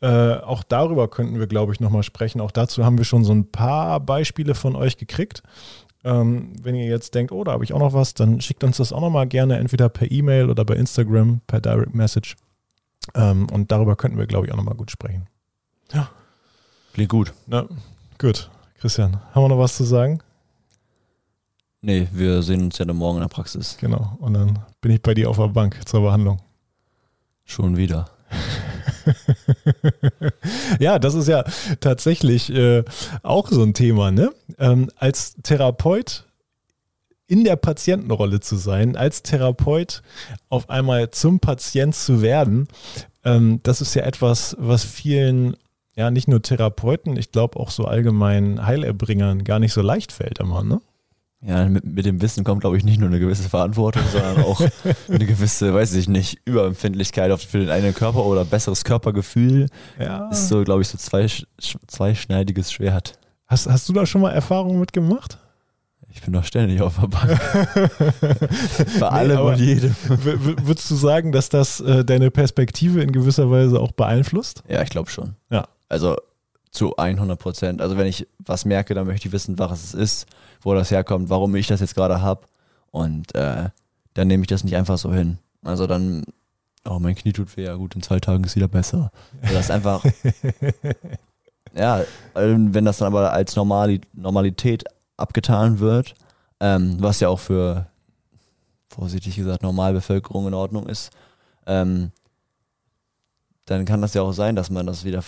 Äh, 0.00 0.34
auch 0.36 0.64
darüber 0.64 1.08
könnten 1.08 1.38
wir, 1.38 1.46
glaube 1.46 1.72
ich, 1.72 1.80
nochmal 1.80 2.02
sprechen. 2.02 2.40
Auch 2.40 2.50
dazu 2.50 2.84
haben 2.84 2.98
wir 2.98 3.04
schon 3.04 3.24
so 3.24 3.32
ein 3.32 3.50
paar 3.50 4.00
Beispiele 4.00 4.54
von 4.54 4.74
euch 4.74 4.96
gekriegt. 4.96 5.42
Ähm, 6.02 6.52
wenn 6.62 6.74
ihr 6.74 6.86
jetzt 6.86 7.14
denkt, 7.14 7.32
oh, 7.32 7.44
da 7.44 7.52
habe 7.52 7.64
ich 7.64 7.72
auch 7.72 7.78
noch 7.78 7.94
was, 7.94 8.14
dann 8.14 8.40
schickt 8.40 8.64
uns 8.64 8.76
das 8.76 8.92
auch 8.92 9.00
nochmal 9.00 9.26
gerne, 9.26 9.58
entweder 9.58 9.88
per 9.88 10.10
E-Mail 10.10 10.50
oder 10.50 10.64
bei 10.64 10.74
Instagram, 10.74 11.40
per 11.46 11.60
Direct 11.60 11.94
Message. 11.94 12.36
Ähm, 13.14 13.46
und 13.50 13.70
darüber 13.70 13.96
könnten 13.96 14.18
wir, 14.18 14.26
glaube 14.26 14.46
ich, 14.46 14.52
auch 14.52 14.56
nochmal 14.56 14.74
gut 14.74 14.90
sprechen. 14.90 15.26
Ja. 15.92 16.10
Klingt 16.92 17.10
gut. 17.10 17.32
Na, 17.46 17.66
gut. 18.18 18.50
Christian, 18.78 19.20
haben 19.32 19.44
wir 19.44 19.48
noch 19.48 19.58
was 19.58 19.76
zu 19.76 19.84
sagen? 19.84 20.20
Nee, 21.80 22.08
wir 22.12 22.42
sehen 22.42 22.64
uns 22.64 22.78
ja 22.78 22.84
dann 22.84 22.96
morgen 22.96 23.18
in 23.18 23.22
der 23.22 23.28
Praxis. 23.28 23.76
Genau. 23.78 24.16
Und 24.18 24.34
dann 24.34 24.58
bin 24.80 24.92
ich 24.92 25.02
bei 25.02 25.14
dir 25.14 25.30
auf 25.30 25.36
der 25.36 25.48
Bank 25.48 25.80
zur 25.86 26.02
Behandlung. 26.02 26.38
Schon 27.44 27.76
wieder. 27.76 28.10
ja, 30.78 30.98
das 30.98 31.14
ist 31.14 31.28
ja 31.28 31.44
tatsächlich 31.80 32.50
äh, 32.50 32.84
auch 33.22 33.48
so 33.48 33.62
ein 33.62 33.74
Thema, 33.74 34.10
ne? 34.10 34.32
Ähm, 34.58 34.90
als 34.96 35.36
Therapeut 35.42 36.24
in 37.26 37.44
der 37.44 37.56
Patientenrolle 37.56 38.40
zu 38.40 38.56
sein, 38.56 38.96
als 38.96 39.22
Therapeut 39.22 40.02
auf 40.48 40.68
einmal 40.68 41.10
zum 41.10 41.40
Patient 41.40 41.94
zu 41.94 42.22
werden, 42.22 42.68
ähm, 43.24 43.60
das 43.62 43.80
ist 43.80 43.94
ja 43.94 44.02
etwas, 44.02 44.56
was 44.58 44.84
vielen 44.84 45.56
ja 45.96 46.10
nicht 46.10 46.28
nur 46.28 46.42
Therapeuten, 46.42 47.16
ich 47.16 47.30
glaube 47.30 47.58
auch 47.58 47.70
so 47.70 47.84
allgemein 47.84 48.66
Heilerbringern 48.66 49.44
gar 49.44 49.58
nicht 49.58 49.72
so 49.72 49.80
leicht 49.80 50.12
fällt 50.12 50.40
immer, 50.40 50.62
ne? 50.62 50.80
Ja, 51.46 51.66
mit, 51.66 51.84
mit 51.84 52.06
dem 52.06 52.22
Wissen 52.22 52.42
kommt, 52.42 52.62
glaube 52.62 52.78
ich, 52.78 52.84
nicht 52.84 52.98
nur 52.98 53.10
eine 53.10 53.20
gewisse 53.20 53.48
Verantwortung, 53.50 54.02
sondern 54.10 54.44
auch 54.44 54.62
eine 55.08 55.26
gewisse, 55.26 55.74
weiß 55.74 55.94
ich 55.94 56.08
nicht, 56.08 56.40
Überempfindlichkeit 56.46 57.30
auf 57.30 57.42
für 57.42 57.58
den 57.58 57.68
eigenen 57.68 57.94
Körper 57.94 58.24
oder 58.24 58.46
besseres 58.46 58.82
Körpergefühl. 58.82 59.68
Ja. 60.00 60.30
Ist 60.30 60.48
so, 60.48 60.64
glaube 60.64 60.80
ich, 60.80 60.88
so 60.88 60.96
zwei, 60.96 61.26
zweischneidiges 61.86 62.72
Schwert. 62.72 63.18
Hast, 63.46 63.68
hast 63.68 63.86
du 63.88 63.92
da 63.92 64.06
schon 64.06 64.22
mal 64.22 64.30
Erfahrungen 64.30 64.80
mitgemacht? 64.80 65.38
Ich 66.14 66.22
bin 66.22 66.32
doch 66.32 66.44
ständig 66.44 66.80
auf 66.80 66.98
der 66.98 67.08
Bank. 67.08 67.40
Bei 69.00 69.08
allem 69.08 69.40
und 69.40 69.58
jedem. 69.58 69.94
Würdest 70.08 70.90
du 70.90 70.94
sagen, 70.94 71.32
dass 71.32 71.48
das 71.48 71.80
äh, 71.80 72.04
deine 72.04 72.30
Perspektive 72.30 73.02
in 73.02 73.12
gewisser 73.12 73.50
Weise 73.50 73.80
auch 73.80 73.92
beeinflusst? 73.92 74.62
Ja, 74.68 74.80
ich 74.80 74.90
glaube 74.90 75.10
schon. 75.10 75.34
Ja. 75.50 75.66
Also 75.88 76.16
zu 76.70 76.96
100 76.96 77.38
Prozent. 77.38 77.82
Also 77.82 77.98
wenn 77.98 78.06
ich 78.06 78.28
was 78.38 78.64
merke, 78.64 78.94
dann 78.94 79.06
möchte 79.06 79.28
ich 79.28 79.32
wissen, 79.32 79.58
was 79.58 79.82
es 79.82 79.94
ist, 79.94 80.26
wo 80.64 80.74
das 80.74 80.90
herkommt, 80.90 81.30
warum 81.30 81.54
ich 81.54 81.66
das 81.66 81.80
jetzt 81.80 81.94
gerade 81.94 82.20
habe. 82.20 82.46
Und 82.90 83.34
äh, 83.34 83.70
dann 84.14 84.28
nehme 84.28 84.42
ich 84.42 84.48
das 84.48 84.64
nicht 84.64 84.76
einfach 84.76 84.98
so 84.98 85.12
hin. 85.12 85.38
Also 85.62 85.86
dann, 85.86 86.24
oh, 86.84 86.98
mein 86.98 87.14
Knie 87.14 87.32
tut 87.32 87.56
weh, 87.56 87.64
ja 87.64 87.74
gut, 87.74 87.94
in 87.94 88.02
zwei 88.02 88.20
Tagen 88.20 88.44
ist 88.44 88.56
wieder 88.56 88.68
besser. 88.68 89.10
Also 89.42 89.54
das 89.54 89.64
ist 89.66 89.70
einfach, 89.70 90.04
ja, 91.74 92.02
wenn 92.34 92.84
das 92.84 92.98
dann 92.98 93.06
aber 93.08 93.32
als 93.32 93.56
Normali 93.56 94.00
Normalität 94.12 94.84
abgetan 95.16 95.78
wird, 95.78 96.14
ähm, 96.60 96.96
was 96.98 97.20
ja 97.20 97.28
auch 97.28 97.40
für, 97.40 97.86
vorsichtig 98.88 99.36
gesagt, 99.36 99.62
Normalbevölkerung 99.62 100.46
in 100.46 100.54
Ordnung 100.54 100.86
ist, 100.86 101.10
ähm, 101.66 102.12
dann 103.66 103.84
kann 103.84 104.02
das 104.02 104.14
ja 104.14 104.22
auch 104.22 104.32
sein, 104.32 104.56
dass 104.56 104.70
man 104.70 104.86
das 104.86 105.04
wieder 105.04 105.22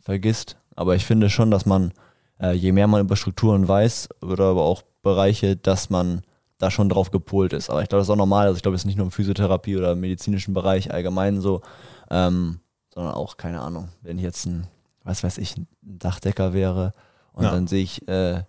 vergisst. 0.00 0.56
Aber 0.76 0.94
ich 0.94 1.04
finde 1.04 1.30
schon, 1.30 1.50
dass 1.50 1.66
man, 1.66 1.92
äh, 2.40 2.52
je 2.52 2.72
mehr 2.72 2.86
man 2.86 3.00
über 3.00 3.16
Strukturen 3.16 3.66
weiß, 3.66 4.08
oder 4.22 4.46
aber 4.46 4.62
auch 4.62 4.82
Bereiche, 5.02 5.56
dass 5.56 5.90
man 5.90 6.22
da 6.58 6.70
schon 6.70 6.88
drauf 6.88 7.10
gepolt 7.10 7.52
ist. 7.52 7.70
Aber 7.70 7.82
ich 7.82 7.88
glaube, 7.88 8.00
das 8.00 8.08
ist 8.08 8.10
auch 8.10 8.16
normal. 8.16 8.46
Also 8.46 8.56
ich 8.56 8.62
glaube, 8.62 8.74
es 8.74 8.82
ist 8.82 8.86
nicht 8.86 8.96
nur 8.96 9.06
im 9.06 9.12
Physiotherapie 9.12 9.76
oder 9.76 9.92
im 9.92 10.00
medizinischen 10.00 10.54
Bereich 10.54 10.92
allgemein 10.92 11.40
so, 11.40 11.62
ähm, 12.10 12.60
sondern 12.92 13.14
auch, 13.14 13.36
keine 13.36 13.60
Ahnung, 13.60 13.88
wenn 14.02 14.18
ich 14.18 14.24
jetzt 14.24 14.44
ein, 14.46 14.66
was 15.04 15.22
weiß 15.22 15.38
ich, 15.38 15.56
ein 15.56 15.68
Dachdecker 15.82 16.52
wäre 16.52 16.94
und 17.32 17.44
ja. 17.44 17.52
dann 17.52 17.68
sehe 17.68 17.82
ich 17.82 18.06
äh, 18.08 18.42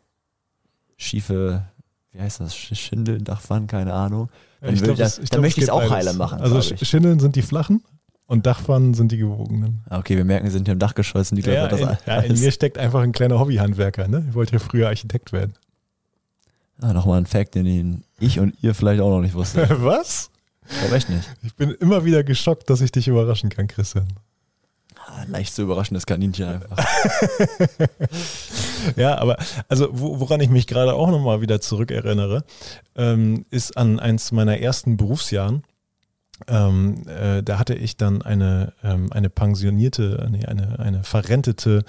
schiefe, 0.98 1.64
wie 2.12 2.20
heißt 2.20 2.40
das, 2.40 2.56
Schindeln, 2.56 3.24
Dachpfannen, 3.24 3.68
keine 3.68 3.94
Ahnung. 3.94 4.30
Dann, 4.60 4.74
ich 4.74 4.82
glaub, 4.82 4.98
das, 4.98 5.20
ich 5.20 5.30
dann 5.30 5.42
möchte 5.42 5.60
ich 5.60 5.66
es 5.66 5.70
auch 5.70 5.90
heiler 5.90 6.14
machen. 6.14 6.42
Also 6.42 6.62
Schindeln 6.62 7.20
sind 7.20 7.36
die 7.36 7.44
flachen 7.44 7.84
und 8.30 8.46
Dachpfannen 8.46 8.94
sind 8.94 9.12
die 9.12 9.18
gewogenen. 9.18 9.82
Ah, 9.90 9.98
okay, 9.98 10.16
wir 10.16 10.24
merken, 10.24 10.46
wir 10.46 10.52
sind 10.52 10.66
hier 10.68 10.74
im 10.74 10.80
Dachgeschoss. 10.80 11.32
Die 11.32 11.42
ja, 11.42 11.68
das 11.68 11.82
in, 11.82 11.98
ja, 12.06 12.20
in 12.20 12.40
mir 12.40 12.52
steckt 12.52 12.78
einfach 12.78 13.02
ein 13.02 13.12
kleiner 13.12 13.40
Hobbyhandwerker. 13.40 14.08
Ne? 14.08 14.24
Ich 14.30 14.36
wollte 14.36 14.54
ja 14.54 14.60
früher 14.60 14.88
Architekt 14.88 15.34
werden. 15.34 15.56
Ah, 16.80 16.94
nochmal 16.94 17.18
ein 17.18 17.26
Fact, 17.26 17.56
den 17.56 18.04
ich 18.20 18.40
und 18.40 18.54
ihr 18.62 18.76
vielleicht 18.76 19.02
auch 19.02 19.10
noch 19.10 19.22
nicht 19.22 19.34
wusstet. 19.34 19.68
Was? 19.84 20.30
Ich 20.70 20.92
echt 20.92 21.10
nicht. 21.10 21.28
Ich 21.42 21.56
bin 21.56 21.72
immer 21.72 22.06
wieder 22.06 22.24
geschockt, 22.24 22.70
dass 22.70 22.82
ich 22.82 22.92
dich 22.92 23.08
überraschen 23.08 23.50
kann, 23.50 23.68
Christian. 23.68 24.08
Ah, 24.96 25.24
leicht 25.28 25.56
zu 25.56 25.64
überraschendes 25.64 26.06
Kaninchen 26.06 26.46
einfach. 26.50 26.78
ja, 28.96 29.18
aber 29.18 29.38
also 29.68 29.90
woran 29.92 30.40
ich 30.40 30.50
mich 30.50 30.68
gerade 30.68 30.94
auch 30.94 31.10
nochmal 31.10 31.42
wieder 31.42 31.62
zurückerinnere, 31.62 32.44
ähm, 32.96 33.48
ist 33.50 33.76
an 33.76 34.00
eins 34.00 34.32
meiner 34.32 34.60
ersten 34.60 34.98
Berufsjahren. 34.98 35.64
Ähm, 36.48 37.08
äh, 37.08 37.44
da 37.44 37.60
hatte 37.60 37.76
ich 37.76 37.98
dann 37.98 38.22
eine, 38.22 38.74
ähm, 38.84 39.12
eine 39.12 39.30
pensionierte, 39.30 40.28
nee, 40.32 40.46
eine, 40.46 40.80
eine 40.80 41.04
verrentete 41.04 41.84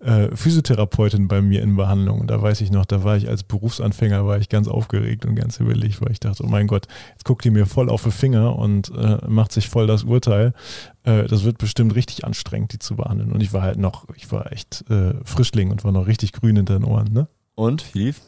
äh, 0.00 0.34
Physiotherapeutin 0.34 1.28
bei 1.28 1.42
mir 1.42 1.62
in 1.62 1.76
Behandlung. 1.76 2.20
Und 2.20 2.28
da 2.28 2.40
weiß 2.40 2.60
ich 2.60 2.70
noch, 2.70 2.86
da 2.86 3.04
war 3.04 3.16
ich 3.16 3.28
als 3.28 3.42
Berufsanfänger, 3.42 4.26
war 4.26 4.38
ich 4.38 4.48
ganz 4.48 4.68
aufgeregt 4.68 5.26
und 5.26 5.34
ganz 5.34 5.58
überlegt, 5.58 6.00
weil 6.00 6.12
ich 6.12 6.20
dachte, 6.20 6.44
oh 6.44 6.48
mein 6.48 6.66
Gott, 6.66 6.86
jetzt 7.12 7.24
guckt 7.24 7.44
die 7.44 7.50
mir 7.50 7.66
voll 7.66 7.90
auf 7.90 8.04
die 8.04 8.10
Finger 8.10 8.56
und 8.56 8.90
äh, 8.96 9.18
macht 9.26 9.52
sich 9.52 9.68
voll 9.68 9.86
das 9.86 10.04
Urteil. 10.04 10.52
Äh, 11.02 11.24
das 11.24 11.44
wird 11.44 11.58
bestimmt 11.58 11.94
richtig 11.94 12.24
anstrengend, 12.24 12.72
die 12.72 12.78
zu 12.78 12.96
behandeln. 12.96 13.32
Und 13.32 13.42
ich 13.42 13.52
war 13.52 13.62
halt 13.62 13.78
noch, 13.78 14.06
ich 14.16 14.30
war 14.30 14.52
echt 14.52 14.84
äh, 14.90 15.14
Frischling 15.24 15.70
und 15.70 15.84
war 15.84 15.92
noch 15.92 16.06
richtig 16.06 16.32
grün 16.32 16.56
hinter 16.56 16.78
den 16.78 16.84
Ohren. 16.84 17.12
Ne? 17.12 17.28
Und, 17.54 17.94
lief? 17.94 18.20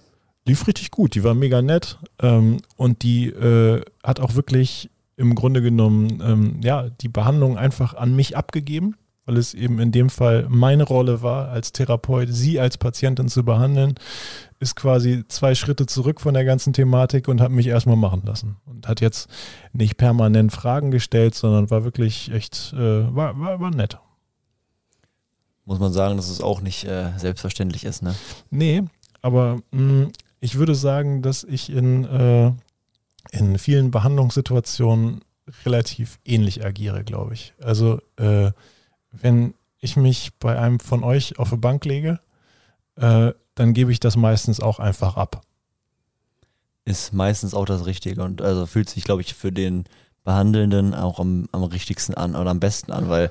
Lief 0.45 0.67
richtig 0.67 0.91
gut, 0.91 1.15
die 1.15 1.25
war 1.25 1.35
mega 1.35 1.61
nett 1.61 1.99
ähm, 2.23 2.63
und 2.77 3.03
die 3.03 3.27
äh, 3.27 3.83
hat 4.03 4.19
auch 4.19 4.35
wirklich 4.35 4.89
im 5.19 5.35
Grunde 5.35 5.61
genommen 5.61 6.23
ähm, 6.25 6.61
ja, 6.63 6.89
die 6.89 7.09
Behandlung 7.09 7.59
einfach 7.59 7.95
an 7.95 8.15
mich 8.15 8.37
abgegeben, 8.37 8.95
weil 9.27 9.37
es 9.37 9.53
eben 9.53 9.81
in 9.81 9.91
dem 9.91 10.11
Fall 10.11 10.47
meine 10.49 10.85
Rolle 10.85 11.23
war, 11.23 11.49
als 11.49 11.73
Therapeut, 11.73 12.29
sie 12.31 12.61
als 12.61 12.79
Patientin 12.79 13.29
zu 13.29 13.45
behandeln, 13.45 13.95
ist 14.61 14.77
quasi 14.77 15.25
zwei 15.27 15.57
Schritte 15.57 15.87
zurück 15.87 16.21
von 16.21 16.35
der 16.35 16.45
ganzen 16.45 16.73
Thematik 16.73 17.27
und 17.27 17.41
hat 17.41 17.51
mich 17.51 17.67
erstmal 17.67 17.97
machen 17.97 18.23
lassen. 18.25 18.57
Und 18.65 18.87
hat 18.87 19.01
jetzt 19.01 19.29
nicht 19.73 19.97
permanent 19.97 20.53
Fragen 20.53 20.93
gestellt, 20.93 21.35
sondern 21.35 21.69
war 21.71 21.83
wirklich 21.83 22.31
echt, 22.31 22.73
äh, 22.75 23.15
war, 23.15 23.39
war, 23.41 23.61
war 23.61 23.71
nett. 23.73 23.99
Muss 25.65 25.81
man 25.81 25.93
sagen, 25.93 26.17
dass 26.17 26.31
es 26.31 26.41
auch 26.41 26.61
nicht 26.61 26.85
äh, 26.85 27.11
selbstverständlich 27.19 27.85
ist, 27.85 28.03
ne? 28.03 28.15
Nee, 28.51 28.85
aber 29.21 29.59
mh, 29.73 29.83
mm, 29.83 30.13
ich 30.41 30.57
würde 30.59 30.77
sagen, 30.77 31.23
dass 31.23 31.43
ich 31.43 31.71
in 31.71 32.05
äh, 32.05 32.53
in 33.31 33.59
vielen 33.59 33.91
Behandlungssituationen 33.91 35.23
relativ 35.65 36.19
ähnlich 36.25 36.65
agiere, 36.65 37.05
glaube 37.05 37.35
ich. 37.35 37.55
Also 37.61 38.01
äh, 38.17 38.53
wenn 39.11 39.55
ich 39.81 39.97
mich 39.97 40.35
bei 40.39 40.59
einem 40.59 40.81
von 40.81 41.05
euch 41.05 41.39
auf 41.39 41.53
eine 41.53 41.61
Bank 41.61 41.85
lege, 41.85 42.21
äh, 42.97 43.33
dann 43.55 43.75
gebe 43.75 43.93
ich 43.93 44.01
das 44.01 44.17
meistens 44.17 44.61
auch 44.61 44.79
einfach 44.79 45.17
ab. 45.17 45.43
Ist 46.85 47.13
meistens 47.13 47.55
auch 47.55 47.67
das 47.67 47.87
Richtige 47.87 48.23
und 48.23 48.41
also 48.43 48.67
fühlt 48.67 48.89
sich, 48.89 49.05
glaube 49.05 49.21
ich, 49.21 49.35
für 49.35 49.53
den 49.53 49.85
Behandelnden 50.25 50.95
auch 50.95 51.19
am, 51.19 51.49
am 51.53 51.65
richtigsten 51.65 52.15
an 52.15 52.35
oder 52.37 52.51
am 52.51 52.61
besten 52.61 52.93
an, 52.93 53.09
weil, 53.09 53.31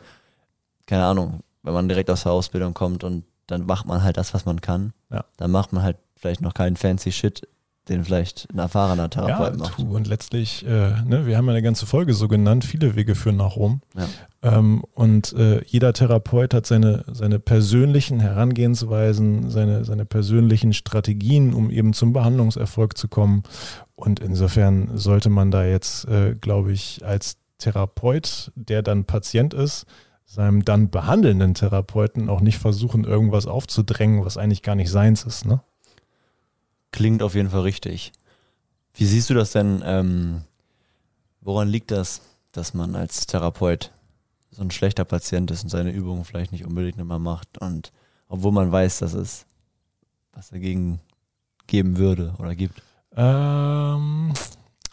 keine 0.85 1.05
Ahnung, 1.05 1.41
wenn 1.63 1.73
man 1.73 1.89
direkt 1.89 2.09
aus 2.09 2.23
der 2.23 2.31
Ausbildung 2.31 2.73
kommt 2.73 3.03
und 3.03 3.25
dann 3.47 3.65
macht 3.65 3.85
man 3.85 4.03
halt 4.03 4.17
das, 4.17 4.33
was 4.33 4.45
man 4.45 4.61
kann, 4.61 4.93
ja. 5.09 5.25
dann 5.37 5.51
macht 5.51 5.73
man 5.73 5.83
halt 5.83 5.97
vielleicht 6.15 6.41
noch 6.41 6.53
keinen 6.53 6.75
fancy 6.75 7.11
Shit 7.11 7.47
den 7.89 8.03
vielleicht 8.03 8.47
ein 8.53 8.59
erfahrener 8.59 9.09
Therapeut 9.09 9.53
ja, 9.53 9.57
macht. 9.57 9.79
und 9.79 10.07
letztlich, 10.07 10.65
äh, 10.65 11.01
ne, 11.05 11.25
wir 11.25 11.37
haben 11.37 11.45
ja 11.45 11.51
eine 11.51 11.61
ganze 11.61 11.85
Folge 11.85 12.13
so 12.13 12.27
genannt, 12.27 12.65
viele 12.65 12.95
Wege 12.95 13.15
führen 13.15 13.37
nach 13.37 13.55
Rom. 13.55 13.81
Ja. 13.95 14.07
Ähm, 14.41 14.83
und 14.93 15.33
äh, 15.33 15.63
jeder 15.65 15.93
Therapeut 15.93 16.53
hat 16.53 16.65
seine, 16.65 17.05
seine 17.11 17.39
persönlichen 17.39 18.19
Herangehensweisen, 18.19 19.49
seine, 19.49 19.85
seine 19.85 20.05
persönlichen 20.05 20.73
Strategien, 20.73 21.53
um 21.53 21.69
eben 21.69 21.93
zum 21.93 22.13
Behandlungserfolg 22.13 22.97
zu 22.97 23.07
kommen. 23.07 23.43
Und 23.95 24.19
insofern 24.19 24.97
sollte 24.97 25.29
man 25.29 25.51
da 25.51 25.65
jetzt, 25.65 26.07
äh, 26.07 26.35
glaube 26.35 26.71
ich, 26.71 27.05
als 27.05 27.37
Therapeut, 27.57 28.51
der 28.55 28.83
dann 28.83 29.05
Patient 29.05 29.53
ist, 29.53 29.85
seinem 30.25 30.65
dann 30.65 30.89
behandelnden 30.89 31.53
Therapeuten 31.53 32.29
auch 32.29 32.41
nicht 32.41 32.59
versuchen, 32.59 33.05
irgendwas 33.05 33.47
aufzudrängen, 33.47 34.25
was 34.25 34.37
eigentlich 34.37 34.61
gar 34.61 34.75
nicht 34.75 34.91
seins 34.91 35.23
ist. 35.23 35.45
Ne? 35.45 35.61
Klingt 36.91 37.21
auf 37.21 37.35
jeden 37.35 37.49
Fall 37.49 37.61
richtig. 37.61 38.11
Wie 38.93 39.05
siehst 39.05 39.29
du 39.29 39.33
das 39.33 39.51
denn? 39.51 39.83
Ähm, 39.85 40.41
woran 41.41 41.67
liegt 41.67 41.91
das, 41.91 42.21
dass 42.51 42.73
man 42.73 42.95
als 42.95 43.27
Therapeut 43.27 43.91
so 44.51 44.61
ein 44.63 44.71
schlechter 44.71 45.05
Patient 45.05 45.51
ist 45.51 45.63
und 45.63 45.69
seine 45.69 45.91
Übungen 45.91 46.25
vielleicht 46.25 46.51
nicht 46.51 46.65
unbedingt 46.65 46.99
immer 46.99 47.19
macht 47.19 47.59
und 47.59 47.91
obwohl 48.27 48.51
man 48.51 48.71
weiß, 48.71 48.99
dass 48.99 49.13
es 49.13 49.45
was 50.33 50.49
dagegen 50.49 50.99
geben 51.67 51.97
würde 51.97 52.33
oder 52.39 52.55
gibt? 52.55 52.81
Ähm, 53.15 54.33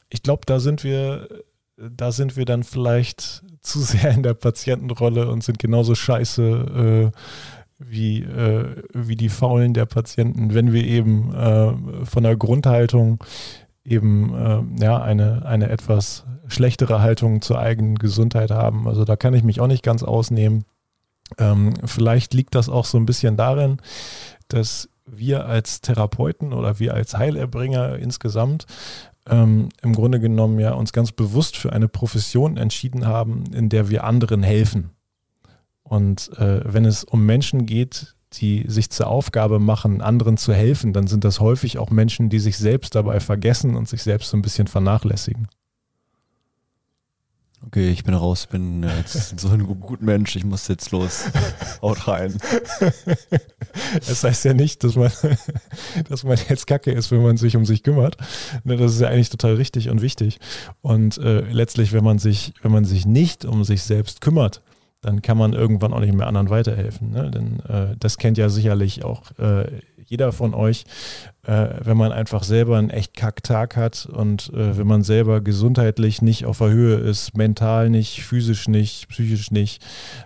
ich 0.09 0.23
glaube, 0.23 0.43
da 0.47 0.61
sind 0.61 0.85
wir, 0.85 1.29
da 1.77 2.13
sind 2.13 2.37
wir 2.37 2.45
dann 2.45 2.63
vielleicht 2.63 3.43
zu 3.61 3.81
sehr 3.81 4.11
in 4.11 4.23
der 4.23 4.35
Patientenrolle 4.35 5.29
und 5.31 5.43
sind 5.43 5.59
genauso 5.59 5.95
scheiße 5.95 7.13
äh, 7.13 7.19
wie, 7.89 8.23
äh, 8.23 8.83
wie 8.93 9.17
die 9.17 9.29
Faulen 9.29 9.75
der 9.75 9.87
Patienten, 9.87 10.55
wenn 10.55 10.73
wir 10.73 10.85
eben 10.85 11.35
äh, 11.35 12.05
von 12.05 12.23
der 12.23 12.37
Grundhaltung 12.37 13.23
eben 13.85 14.35
äh, 14.35 14.85
ja, 14.85 15.03
eine, 15.03 15.45
eine 15.45 15.69
etwas 15.69 16.25
schlechtere 16.49 17.01
Haltung 17.01 17.43
zur 17.43 17.59
eigenen 17.59 17.97
Gesundheit 17.97 18.51
haben. 18.51 18.89
Also 18.89 19.05
da 19.05 19.17
kann 19.17 19.35
ich 19.35 19.45
mich 19.45 19.61
auch 19.61 19.67
nicht 19.67 19.83
ganz 19.83 20.03
ausnehmen. 20.03 20.65
Ähm, 21.39 21.75
vielleicht 21.85 22.35
liegt 22.35 22.55
das 22.55 22.69
auch 22.69 22.85
so 22.85 22.99
ein 22.99 23.07
bisschen 23.07 23.37
darin, 23.37 23.79
dass 24.49 24.89
wir 25.07 25.47
als 25.47 25.81
Therapeuten 25.81 26.53
oder 26.53 26.79
wir 26.79 26.95
als 26.95 27.17
Heilerbringer 27.17 27.99
insgesamt 27.99 28.67
ähm, 29.29 29.69
im 29.83 29.95
Grunde 29.95 30.21
genommen 30.21 30.59
ja 30.59 30.73
uns 30.73 30.93
ganz 30.93 31.13
bewusst 31.13 31.57
für 31.57 31.73
eine 31.73 31.89
Profession 31.89 32.57
entschieden 32.57 33.07
haben, 33.07 33.45
in 33.53 33.69
der 33.69 33.89
wir 33.89 34.05
anderen 34.05 34.43
helfen. 34.43 34.91
Und 35.85 36.31
äh, 36.39 36.61
wenn 36.65 36.85
es 36.85 37.05
um 37.05 37.25
Menschen 37.25 37.67
geht, 37.67 38.15
die 38.33 38.65
sich 38.67 38.91
zur 38.91 39.07
Aufgabe 39.07 39.61
machen, 39.61 40.01
anderen 40.01 40.37
zu 40.37 40.53
helfen, 40.53 40.93
dann 40.93 41.07
sind 41.07 41.25
das 41.25 41.41
häufig 41.41 41.79
auch 41.79 41.91
Menschen, 41.91 42.31
die 42.31 42.41
sich 42.41 42.57
selbst 42.59 42.95
dabei 42.95 43.21
vergessen 43.21 43.77
und 43.77 43.89
sich 43.89 44.03
selbst 44.03 44.31
so 44.31 44.37
ein 44.37 44.43
bisschen 44.43 44.67
vernachlässigen. 44.67 45.47
Okay, 47.67 47.91
ich 47.91 48.05
bin 48.05 48.15
raus, 48.15 48.47
bin 48.47 48.83
jetzt 48.83 49.39
so 49.41 49.49
ein 49.49 49.65
guter 49.81 50.03
Mensch, 50.03 50.37
ich 50.37 50.45
muss 50.45 50.69
jetzt 50.69 50.91
los. 50.91 51.25
Haut 51.83 52.09
rein. 52.09 52.37
Das 54.07 54.23
heißt 54.23 54.45
ja 54.45 54.55
nicht, 54.55 54.85
dass 54.85 54.95
man, 54.95 55.11
dass 56.09 56.23
man 56.23 56.39
jetzt 56.49 56.69
kacke 56.69 56.93
ist, 56.93 57.11
wenn 57.11 57.25
man 57.25 57.37
sich 57.37 57.57
um 57.57 57.67
sich 57.67 57.83
kümmert. 57.83 58.17
Ne, 58.63 58.77
das 58.77 58.95
ist 58.95 59.01
ja 59.01 59.09
eigentlich 59.09 59.31
total 59.31 59.55
richtig 59.55 59.89
und 59.89 60.01
wichtig. 60.01 60.39
Und 60.81 61.19
äh, 61.19 61.41
letztlich, 61.41 61.93
wenn 61.93 62.05
man 62.05 62.21
sich, 62.21 62.55
wenn 62.63 62.71
man 62.71 62.85
sich 62.85 63.05
nicht 63.05 63.45
um 63.45 63.65
sich 63.65 63.83
selbst 63.83 64.21
kümmert, 64.21 64.63
dann 65.05 65.21
kann 65.21 65.37
man 65.37 65.53
irgendwann 65.53 65.93
auch 65.93 66.01
nicht 66.01 66.15
mehr 66.15 66.27
anderen 66.27 66.49
weiterhelfen. 66.49 67.11
Ne? 67.11 67.31
Denn 67.31 67.61
äh, 67.61 67.95
das 67.99 68.17
kennt 68.17 68.39
ja 68.39 68.49
sicherlich 68.49 69.05
auch 69.05 69.31
äh, 69.39 69.67
jeder 70.07 70.33
von 70.33 70.55
euch, 70.55 70.85
äh, 71.43 71.69
wenn 71.83 71.99
man 71.99 72.11
einfach 72.11 72.43
selber 72.43 72.79
einen 72.79 72.89
echt 72.89 73.15
Kacktag 73.15 73.77
hat 73.77 74.07
und 74.07 74.51
äh, 74.55 74.79
wenn 74.79 74.87
man 74.87 75.03
selber 75.03 75.43
gesundheitlich 75.43 76.23
nicht 76.23 76.47
auf 76.47 76.59
der 76.59 76.71
Höhe 76.71 76.97
ist, 76.97 77.37
mental 77.37 77.91
nicht, 77.91 78.23
physisch 78.23 78.67
nicht, 78.67 79.09
psychisch 79.09 79.51
nicht, 79.51 79.85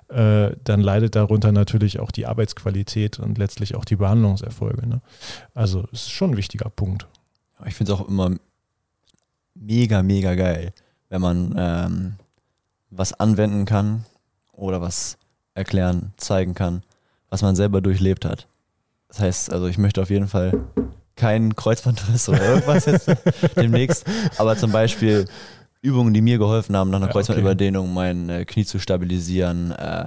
äh, 0.09 0.51
dann 0.63 0.81
leidet 0.81 1.17
darunter 1.17 1.51
natürlich 1.51 1.99
auch 1.99 2.13
die 2.13 2.27
Arbeitsqualität 2.27 3.19
und 3.19 3.37
letztlich 3.37 3.75
auch 3.75 3.85
die 3.85 3.97
Behandlungserfolge. 3.97 4.87
Ne? 4.87 5.01
Also 5.55 5.89
es 5.93 6.03
ist 6.03 6.11
schon 6.11 6.31
ein 6.31 6.37
wichtiger 6.37 6.71
Punkt. 6.71 7.09
Ich 7.67 7.75
finde 7.75 7.93
es 7.93 7.99
auch 7.99 8.07
immer 8.09 8.37
mega, 9.55 10.05
mega 10.05 10.37
geil, 10.37 10.71
wenn 11.09 11.21
man 11.21 11.55
ähm, 11.57 12.13
was 12.91 13.13
anwenden 13.13 13.65
kann 13.65 14.05
oder 14.59 14.81
was 14.81 15.19
erklären, 15.55 16.13
zeigen 16.17 16.55
kann, 16.55 16.83
was 17.31 17.43
man 17.43 17.57
selber 17.57 17.81
durchlebt 17.81 18.25
hat. 18.25 18.47
Das 19.09 19.21
heißt, 19.21 19.53
also 19.53 19.67
ich 19.67 19.79
möchte 19.79 20.03
auf 20.03 20.11
jeden 20.11 20.29
Fall 20.29 20.53
keinen 21.17 21.57
Kreuzbandriss 21.57 22.29
oder 22.29 22.45
irgendwas 22.45 22.87
jetzt 22.87 23.11
demnächst, 23.57 24.05
aber 24.37 24.57
zum 24.57 24.71
Beispiel 24.71 25.27
Übungen, 25.81 26.15
die 26.15 26.21
mir 26.21 26.39
geholfen 26.39 26.77
haben, 26.77 26.91
nach 26.91 26.99
einer 26.99 27.07
ja, 27.07 27.13
Kreuzbandüberdehnung 27.13 27.87
okay. 27.87 27.95
mein 27.95 28.29
äh, 28.29 28.45
Knie 28.45 28.65
zu 28.65 28.79
stabilisieren, 28.79 29.73
äh, 29.73 30.07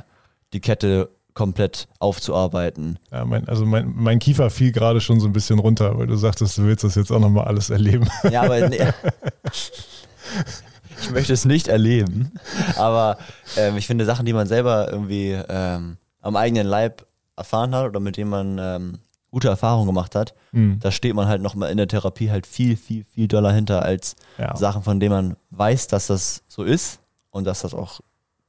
die 0.54 0.60
Kette 0.60 1.10
komplett 1.34 1.88
aufzuarbeiten. 2.00 3.00
Ja, 3.12 3.26
mein, 3.26 3.48
also 3.48 3.66
mein, 3.66 3.94
mein 3.96 4.20
Kiefer 4.20 4.50
fiel 4.50 4.72
gerade 4.72 5.00
schon 5.00 5.20
so 5.20 5.28
ein 5.28 5.34
bisschen 5.34 5.60
runter, 5.60 5.98
weil 5.98 6.08
du 6.08 6.16
sagtest, 6.16 6.58
du 6.58 6.64
willst 6.64 6.84
das 6.84 6.96
jetzt 6.96 7.12
auch 7.12 7.20
nochmal 7.20 7.46
alles 7.46 7.70
erleben. 7.70 8.08
Ja, 8.30 8.44
aber 8.44 8.68
nee, 8.68 8.80
ich 11.00 11.12
möchte 11.12 11.34
es 11.34 11.46
nicht 11.46 11.68
erleben, 11.68 12.32
aber 12.76 13.18
ähm, 13.58 13.78
ich 13.78 13.88
finde 13.88 14.06
Sachen, 14.06 14.26
die 14.26 14.34
man 14.34 14.48
selber 14.48 14.92
irgendwie 14.92 15.32
ähm, 15.48 15.98
am 16.22 16.36
eigenen 16.36 16.68
Leib 16.68 17.06
erfahren 17.36 17.74
hat 17.76 17.88
oder 17.88 18.00
mit 18.00 18.18
dem 18.18 18.30
man 18.30 18.58
ähm, 18.60 19.00
gute 19.32 19.48
Erfahrungen 19.48 19.88
gemacht 19.88 20.16
hat, 20.16 20.36
mhm. 20.52 20.80
da 20.80 20.92
steht 20.92 21.16
man 21.16 21.28
halt 21.28 21.42
nochmal 21.42 21.72
in 21.72 21.78
der 21.78 21.88
Therapie 21.88 22.30
halt 22.30 22.46
viel, 22.46 22.76
viel, 22.76 23.06
viel 23.06 23.28
doller 23.28 23.52
hinter 23.52 23.84
als 23.84 24.16
ja. 24.38 24.56
Sachen, 24.56 24.84
von 24.84 25.00
denen 25.00 25.14
man 25.14 25.38
weiß, 25.52 25.88
dass 25.88 26.08
das 26.08 26.44
so 26.48 26.64
ist 26.64 27.00
und 27.32 27.46
dass 27.46 27.62
das 27.62 27.74
auch 27.74 28.02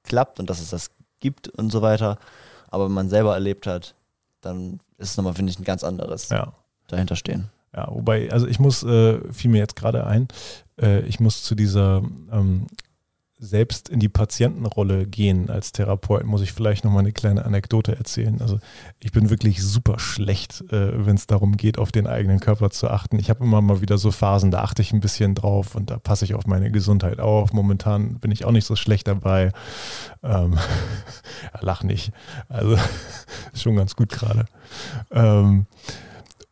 klappt 0.03 0.41
und 0.41 0.51
dass 0.51 0.61
es 0.61 0.71
das 0.71 0.91
gibt 1.21 1.49
und 1.49 1.71
so 1.71 1.83
weiter. 1.83 2.19
Aber 2.69 2.87
wenn 2.87 2.93
man 2.93 3.09
selber 3.09 3.35
erlebt 3.35 3.67
hat, 3.67 3.95
dann 4.41 4.81
ist 4.99 5.11
es 5.11 5.17
nochmal, 5.17 5.35
finde 5.35 5.53
ich, 5.53 5.59
ein 5.59 5.65
ganz 5.65 5.85
anderes 5.85 6.29
ja. 6.31 6.53
dahinter 6.89 7.17
stehen. 7.17 7.49
Ja, 7.75 7.89
wobei, 7.91 8.31
also 8.31 8.47
ich 8.47 8.59
muss, 8.59 8.83
äh, 8.83 9.21
fiel 9.33 9.51
mir 9.51 9.59
jetzt 9.59 9.77
gerade 9.77 10.07
ein, 10.07 10.29
äh, 10.83 11.01
ich 11.07 11.21
muss 11.21 11.43
zu 11.43 11.55
dieser 11.55 12.03
ähm, 12.31 12.67
selbst 13.43 13.89
in 13.89 13.99
die 13.99 14.09
Patientenrolle 14.09 15.05
gehen 15.05 15.51
als 15.51 15.73
Therapeut, 15.73 16.25
muss 16.25 16.43
ich 16.43 16.53
vielleicht 16.53 16.85
noch 16.85 16.93
mal 16.93 17.01
eine 17.01 17.11
kleine 17.11 17.45
Anekdote 17.45 17.97
erzählen. 17.97 18.41
Also 18.41 18.61
ich 19.01 19.11
bin 19.11 19.31
wirklich 19.31 19.65
super 19.65 19.99
schlecht, 19.99 20.61
äh, 20.71 21.05
wenn 21.05 21.17
es 21.17 21.27
darum 21.27 21.57
geht, 21.57 21.77
auf 21.77 21.91
den 21.91 22.07
eigenen 22.07 22.39
Körper 22.39 22.71
zu 22.71 22.89
achten. 22.89 23.19
Ich 23.19 23.31
habe 23.31 23.43
immer 23.43 23.61
mal 23.61 23.81
wieder 23.81 23.99
so 23.99 24.13
Phasen, 24.13 24.53
da 24.53 24.63
achte 24.63 24.81
ich 24.81 24.93
ein 24.93 25.01
bisschen 25.01 25.35
drauf 25.35 25.75
und 25.75 25.91
da 25.91 25.99
passe 25.99 26.25
ich 26.25 26.35
auf 26.35 26.47
meine 26.47 26.71
Gesundheit 26.71 27.19
auf. 27.19 27.53
Momentan 27.53 28.21
bin 28.21 28.31
ich 28.31 28.45
auch 28.45 28.53
nicht 28.53 28.65
so 28.65 28.77
schlecht 28.77 29.09
dabei. 29.09 29.51
Ähm, 30.23 30.57
lach 31.61 31.83
nicht. 31.83 32.13
Also 32.49 32.77
schon 33.55 33.75
ganz 33.75 33.97
gut 33.97 34.11
gerade. 34.11 34.45
Ähm, 35.11 35.67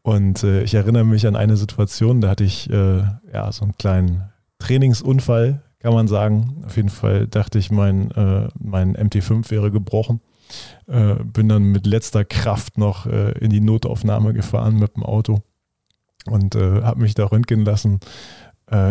und 0.02 0.42
äh, 0.42 0.62
ich 0.62 0.74
erinnere 0.74 1.04
mich 1.04 1.26
an 1.26 1.36
eine 1.36 1.56
Situation, 1.56 2.20
da 2.20 2.30
hatte 2.30 2.44
ich 2.44 2.70
äh, 2.70 3.02
ja 3.32 3.52
so 3.52 3.64
einen 3.64 3.76
kleinen 3.76 4.30
Trainingsunfall 4.58 5.62
kann 5.80 5.94
man 5.94 6.08
sagen. 6.08 6.62
Auf 6.66 6.76
jeden 6.76 6.90
Fall 6.90 7.26
dachte 7.26 7.58
ich, 7.58 7.70
mein, 7.70 8.10
äh, 8.12 8.48
mein 8.58 8.96
MT5 8.96 9.50
wäre 9.50 9.70
gebrochen. 9.70 10.20
Äh, 10.86 11.14
bin 11.24 11.48
dann 11.48 11.64
mit 11.64 11.86
letzter 11.86 12.24
Kraft 12.24 12.76
noch 12.76 13.06
äh, 13.06 13.32
in 13.38 13.50
die 13.50 13.60
Notaufnahme 13.60 14.32
gefahren 14.32 14.76
mit 14.76 14.96
dem 14.96 15.04
Auto 15.04 15.42
und 16.26 16.54
äh, 16.54 16.82
habe 16.82 17.00
mich 17.00 17.14
da 17.14 17.24
röntgen 17.24 17.64
lassen. 17.64 17.98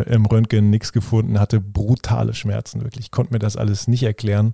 Im 0.08 0.26
Röntgen 0.26 0.70
nichts 0.70 0.92
gefunden, 0.92 1.40
hatte 1.40 1.62
brutale 1.62 2.34
Schmerzen, 2.34 2.82
wirklich. 2.82 3.06
Ich 3.06 3.12
konnte 3.12 3.32
mir 3.32 3.40
das 3.40 3.56
alles 3.56 3.88
nicht 3.88 4.04
erklären. 4.04 4.54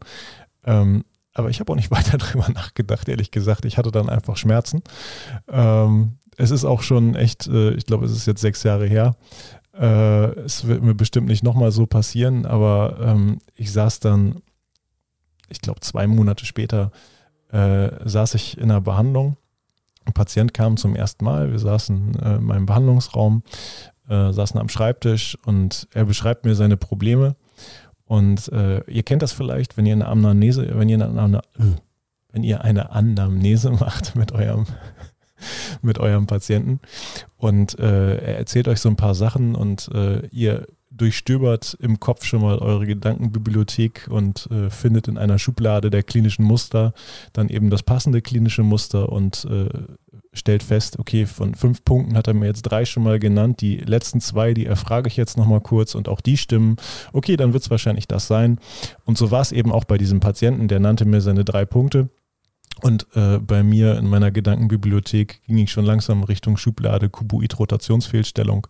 Ähm, 0.64 1.04
aber 1.34 1.50
ich 1.50 1.60
habe 1.60 1.72
auch 1.72 1.76
nicht 1.76 1.90
weiter 1.92 2.20
drüber 2.20 2.48
nachgedacht, 2.50 3.10
ehrlich 3.10 3.32
gesagt. 3.32 3.66
Ich 3.66 3.80
hatte 3.80 3.90
dann 3.90 4.08
einfach 4.08 4.38
Schmerzen. 4.38 4.84
Ähm, 5.48 6.20
es 6.38 6.52
ist 6.52 6.66
auch 6.66 6.82
schon 6.82 7.16
echt, 7.16 7.48
äh, 7.48 7.72
ich 7.72 7.86
glaube, 7.86 8.06
es 8.06 8.12
ist 8.12 8.26
jetzt 8.26 8.42
sechs 8.42 8.64
Jahre 8.64 8.86
her. 8.86 9.16
Äh, 9.74 10.40
es 10.40 10.68
wird 10.68 10.82
mir 10.82 10.96
bestimmt 10.96 11.28
nicht 11.28 11.44
nochmal 11.44 11.72
so 11.72 11.86
passieren, 11.86 12.46
aber 12.46 12.98
ähm, 13.02 13.40
ich 13.56 13.72
saß 13.72 14.00
dann, 14.00 14.42
ich 15.50 15.62
glaube, 15.62 15.82
zwei 15.82 16.08
Monate 16.08 16.46
später, 16.46 16.92
äh, 17.52 17.90
saß 18.08 18.36
ich 18.36 18.58
in 18.58 18.66
einer 18.66 18.82
Behandlung. 18.82 19.38
Ein 20.06 20.14
Patient 20.14 20.54
kam 20.54 20.78
zum 20.78 20.96
ersten 20.96 21.26
Mal. 21.26 21.52
Wir 21.52 21.60
saßen 21.60 22.20
äh, 22.20 22.36
in 22.36 22.44
meinem 22.44 22.66
Behandlungsraum, 22.66 23.44
äh, 24.08 24.32
saßen 24.32 24.60
am 24.60 24.70
Schreibtisch 24.70 25.38
und 25.46 25.88
er 25.94 26.06
beschreibt 26.06 26.46
mir 26.46 26.56
seine 26.56 26.78
Probleme. 26.78 27.36
Und 28.06 28.50
äh, 28.50 28.82
ihr 28.90 29.04
kennt 29.04 29.24
das 29.24 29.32
vielleicht, 29.32 29.78
wenn 29.78 29.86
ihr 29.86 29.94
eine 29.94 30.08
Anamnese, 30.08 30.78
wenn 30.78 30.90
ihr 30.90 31.04
eine, 31.04 31.42
wenn 32.32 32.44
ihr 32.44 32.62
eine 32.62 32.92
Anamnese 32.92 33.72
macht 33.80 34.16
mit 34.16 34.32
eurem 34.32 34.66
mit 35.82 36.00
eurem 36.00 36.28
Patienten. 36.28 36.80
Und 37.38 37.78
äh, 37.80 38.18
er 38.18 38.38
erzählt 38.38 38.68
euch 38.68 38.80
so 38.80 38.90
ein 38.90 38.96
paar 38.96 39.16
Sachen 39.16 39.56
und 39.56 39.90
äh, 39.94 40.26
ihr 40.28 40.68
durchstöbert 40.98 41.78
im 41.80 42.00
Kopf 42.00 42.24
schon 42.24 42.42
mal 42.42 42.58
eure 42.60 42.86
Gedankenbibliothek 42.86 44.08
und 44.10 44.50
äh, 44.52 44.70
findet 44.70 45.08
in 45.08 45.18
einer 45.18 45.40
Schublade 45.40 45.90
der 45.90 46.04
klinischen 46.04 46.46
Muster 46.46 46.94
dann 47.34 47.50
eben 47.50 47.70
das 47.70 47.84
passende 47.84 48.22
klinische 48.22 48.64
Muster 48.64 49.12
und 49.12 49.46
äh, 49.46 49.70
stellt 50.34 50.64
fest, 50.64 51.00
okay, 51.00 51.26
von 51.26 51.56
fünf 51.56 51.84
Punkten 51.84 52.18
hat 52.18 52.28
er 52.28 52.34
mir 52.34 52.48
jetzt 52.48 52.64
drei 52.64 52.86
schon 52.86 53.04
mal 53.04 53.20
genannt, 53.20 53.62
die 53.62 53.78
letzten 53.78 54.22
zwei, 54.22 54.54
die 54.54 54.66
erfrage 54.66 55.08
ich 55.08 55.18
jetzt 55.18 55.38
nochmal 55.38 55.62
kurz 55.62 55.96
und 55.96 56.10
auch 56.10 56.22
die 56.22 56.38
stimmen. 56.38 56.76
Okay, 57.14 57.38
dann 57.38 57.54
wird 57.54 57.64
es 57.64 57.70
wahrscheinlich 57.70 58.08
das 58.08 58.28
sein. 58.28 58.60
Und 59.06 59.18
so 59.18 59.32
war 59.32 59.42
es 59.42 59.52
eben 59.52 59.72
auch 59.72 59.86
bei 59.86 59.98
diesem 59.98 60.20
Patienten, 60.20 60.68
der 60.68 60.80
nannte 60.80 61.06
mir 61.06 61.22
seine 61.22 61.46
drei 61.46 61.66
Punkte 61.66 62.10
und 62.82 63.08
äh, 63.16 63.40
bei 63.40 63.64
mir 63.64 63.98
in 63.98 64.08
meiner 64.08 64.32
Gedankenbibliothek 64.32 65.42
ging 65.44 65.58
ich 65.58 65.72
schon 65.72 65.86
langsam 65.86 66.24
Richtung 66.24 66.58
Schublade 66.58 67.10
Kuboid-Rotationsfehlstellung 67.10 68.68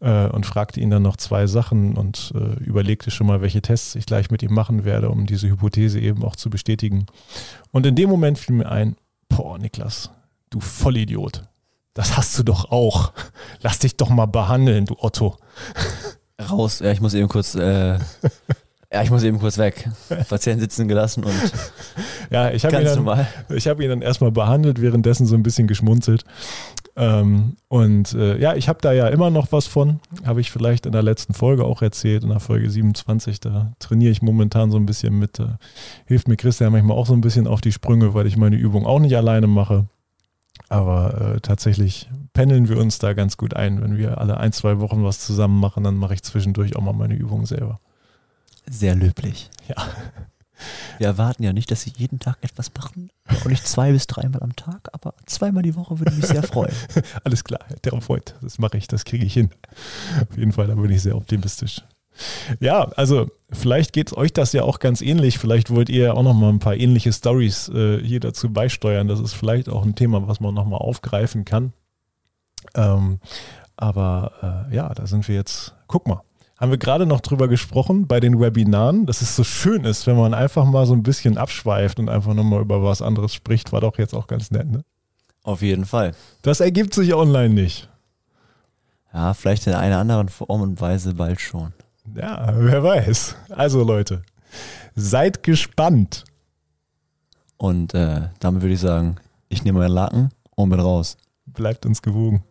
äh, 0.00 0.28
und 0.28 0.44
fragte 0.44 0.80
ihn 0.80 0.90
dann 0.90 1.02
noch 1.02 1.16
zwei 1.16 1.46
Sachen 1.46 1.96
und 1.96 2.32
äh, 2.34 2.62
überlegte 2.62 3.10
schon 3.10 3.26
mal, 3.26 3.40
welche 3.40 3.62
Tests 3.62 3.94
ich 3.94 4.06
gleich 4.06 4.30
mit 4.30 4.42
ihm 4.42 4.52
machen 4.52 4.84
werde, 4.84 5.08
um 5.08 5.26
diese 5.26 5.48
Hypothese 5.48 5.98
eben 5.98 6.24
auch 6.24 6.36
zu 6.36 6.50
bestätigen. 6.50 7.06
Und 7.70 7.86
in 7.86 7.94
dem 7.94 8.10
Moment 8.10 8.38
fiel 8.38 8.56
mir 8.56 8.70
ein, 8.70 8.96
boah, 9.28 9.58
Niklas, 9.58 10.10
du 10.50 10.60
Vollidiot, 10.60 11.44
das 11.94 12.16
hast 12.16 12.38
du 12.38 12.42
doch 12.42 12.70
auch. 12.70 13.12
Lass 13.60 13.78
dich 13.78 13.96
doch 13.96 14.10
mal 14.10 14.26
behandeln, 14.26 14.84
du 14.84 14.96
Otto. 14.98 15.36
Raus, 16.40 16.78
ja, 16.78 16.92
ich 16.92 17.00
muss 17.00 17.14
eben 17.14 17.28
kurz 17.28 17.56
äh, 17.56 17.98
Ja, 18.92 19.02
ich 19.02 19.10
muss 19.10 19.22
eben 19.22 19.38
kurz 19.38 19.58
weg. 19.58 19.88
Patient 20.28 20.60
sitzen 20.60 20.88
gelassen 20.88 21.24
und 21.24 21.34
ja, 22.30 22.50
ich 22.50 22.64
habe 22.64 22.78
ihn, 22.78 22.84
dann, 22.84 23.26
ich 23.50 23.68
hab 23.68 23.80
ihn 23.80 23.88
dann 23.90 24.02
erstmal 24.02 24.32
behandelt, 24.32 24.80
währenddessen 24.80 25.26
so 25.26 25.34
ein 25.34 25.42
bisschen 25.42 25.66
geschmunzelt. 25.66 26.24
Ähm, 26.96 27.56
und 27.68 28.14
äh, 28.14 28.38
ja, 28.38 28.54
ich 28.54 28.68
habe 28.68 28.80
da 28.80 28.92
ja 28.92 29.08
immer 29.08 29.30
noch 29.30 29.52
was 29.52 29.66
von. 29.66 30.00
Habe 30.24 30.40
ich 30.40 30.50
vielleicht 30.50 30.86
in 30.86 30.92
der 30.92 31.02
letzten 31.02 31.34
Folge 31.34 31.64
auch 31.64 31.82
erzählt, 31.82 32.24
in 32.24 32.30
der 32.30 32.40
Folge 32.40 32.70
27. 32.70 33.40
Da 33.40 33.72
trainiere 33.78 34.10
ich 34.10 34.22
momentan 34.22 34.70
so 34.70 34.78
ein 34.78 34.86
bisschen 34.86 35.18
mit. 35.18 35.38
Äh, 35.38 35.48
hilft 36.06 36.26
mir 36.26 36.36
Christian 36.36 36.72
manchmal 36.72 36.96
auch 36.96 37.06
so 37.06 37.12
ein 37.12 37.20
bisschen 37.20 37.46
auf 37.46 37.60
die 37.60 37.72
Sprünge, 37.72 38.14
weil 38.14 38.26
ich 38.26 38.36
meine 38.38 38.56
Übung 38.56 38.86
auch 38.86 39.00
nicht 39.00 39.16
alleine 39.16 39.46
mache. 39.46 39.86
Aber 40.70 41.34
äh, 41.36 41.40
tatsächlich 41.40 42.08
pendeln 42.32 42.68
wir 42.68 42.78
uns 42.78 42.98
da 42.98 43.12
ganz 43.12 43.36
gut 43.36 43.54
ein. 43.54 43.80
Wenn 43.80 43.96
wir 43.96 44.18
alle 44.18 44.38
ein, 44.38 44.52
zwei 44.52 44.80
Wochen 44.80 45.04
was 45.04 45.20
zusammen 45.20 45.60
machen, 45.60 45.84
dann 45.84 45.96
mache 45.96 46.14
ich 46.14 46.22
zwischendurch 46.22 46.74
auch 46.74 46.82
mal 46.82 46.94
meine 46.94 47.14
Übung 47.14 47.46
selber. 47.46 47.80
Sehr 48.70 48.94
löblich. 48.94 49.50
Ja. 49.68 49.76
Wir 50.98 51.06
erwarten 51.06 51.44
ja 51.44 51.52
nicht, 51.52 51.70
dass 51.70 51.82
Sie 51.82 51.92
jeden 51.96 52.18
Tag 52.18 52.38
etwas 52.40 52.72
machen. 52.76 53.10
Auch 53.28 53.46
nicht 53.46 53.66
zwei 53.66 53.92
bis 53.92 54.06
dreimal 54.06 54.42
am 54.42 54.56
Tag, 54.56 54.88
aber 54.92 55.14
zweimal 55.26 55.62
die 55.62 55.76
Woche 55.76 55.98
würde 56.00 56.12
mich 56.12 56.26
sehr 56.26 56.42
freuen. 56.42 56.74
Alles 57.24 57.44
klar, 57.44 57.60
Herr 57.68 57.80
Therapeut, 57.80 58.34
das 58.42 58.58
mache 58.58 58.76
ich, 58.76 58.88
das 58.88 59.04
kriege 59.04 59.24
ich 59.24 59.34
hin. 59.34 59.50
Auf 60.28 60.36
jeden 60.36 60.52
Fall, 60.52 60.66
da 60.66 60.74
bin 60.74 60.90
ich 60.90 61.02
sehr 61.02 61.16
optimistisch. 61.16 61.82
Ja, 62.58 62.88
also 62.96 63.30
vielleicht 63.52 63.92
geht 63.92 64.08
es 64.08 64.16
euch 64.16 64.32
das 64.32 64.52
ja 64.52 64.64
auch 64.64 64.80
ganz 64.80 65.00
ähnlich. 65.00 65.38
Vielleicht 65.38 65.70
wollt 65.70 65.88
ihr 65.88 66.16
auch 66.16 66.24
noch 66.24 66.34
mal 66.34 66.48
ein 66.48 66.58
paar 66.58 66.74
ähnliche 66.74 67.12
Stories 67.12 67.68
äh, 67.68 68.02
hier 68.02 68.18
dazu 68.18 68.52
beisteuern. 68.52 69.06
Das 69.06 69.20
ist 69.20 69.34
vielleicht 69.34 69.68
auch 69.68 69.84
ein 69.84 69.94
Thema, 69.94 70.26
was 70.26 70.40
man 70.40 70.54
noch 70.54 70.66
mal 70.66 70.78
aufgreifen 70.78 71.44
kann. 71.44 71.72
Ähm, 72.74 73.20
aber 73.76 74.66
äh, 74.70 74.74
ja, 74.74 74.92
da 74.92 75.06
sind 75.06 75.28
wir 75.28 75.36
jetzt. 75.36 75.74
Guck 75.86 76.08
mal, 76.08 76.22
haben 76.58 76.70
wir 76.70 76.78
gerade 76.78 77.06
noch 77.06 77.20
drüber 77.20 77.48
gesprochen 77.48 78.06
bei 78.06 78.18
den 78.20 78.40
Webinaren, 78.40 79.06
dass 79.06 79.22
es 79.22 79.36
so 79.36 79.44
schön 79.44 79.84
ist, 79.84 80.06
wenn 80.06 80.16
man 80.16 80.34
einfach 80.34 80.64
mal 80.64 80.86
so 80.86 80.92
ein 80.92 81.04
bisschen 81.04 81.38
abschweift 81.38 82.00
und 82.00 82.08
einfach 82.08 82.34
nochmal 82.34 82.60
über 82.60 82.82
was 82.82 83.00
anderes 83.00 83.32
spricht, 83.32 83.72
war 83.72 83.80
doch 83.80 83.96
jetzt 83.96 84.14
auch 84.14 84.26
ganz 84.26 84.50
nett, 84.50 84.68
ne? 84.70 84.84
Auf 85.44 85.62
jeden 85.62 85.86
Fall. 85.86 86.12
Das 86.42 86.60
ergibt 86.60 86.92
sich 86.92 87.14
online 87.14 87.54
nicht. 87.54 87.88
Ja, 89.14 89.32
vielleicht 89.34 89.66
in 89.66 89.72
einer 89.74 89.98
anderen 89.98 90.28
Form 90.28 90.60
und 90.60 90.80
Weise 90.80 91.14
bald 91.14 91.40
schon. 91.40 91.72
Ja, 92.14 92.52
wer 92.54 92.82
weiß. 92.82 93.36
Also 93.50 93.82
Leute, 93.84 94.22
seid 94.94 95.42
gespannt. 95.42 96.24
Und 97.56 97.94
äh, 97.94 98.28
damit 98.40 98.62
würde 98.62 98.74
ich 98.74 98.80
sagen, 98.80 99.16
ich 99.48 99.64
nehme 99.64 99.78
meinen 99.78 99.92
Laken 99.92 100.28
und 100.54 100.70
bin 100.70 100.80
raus. 100.80 101.16
Bleibt 101.46 101.86
uns 101.86 102.02
gewogen. 102.02 102.44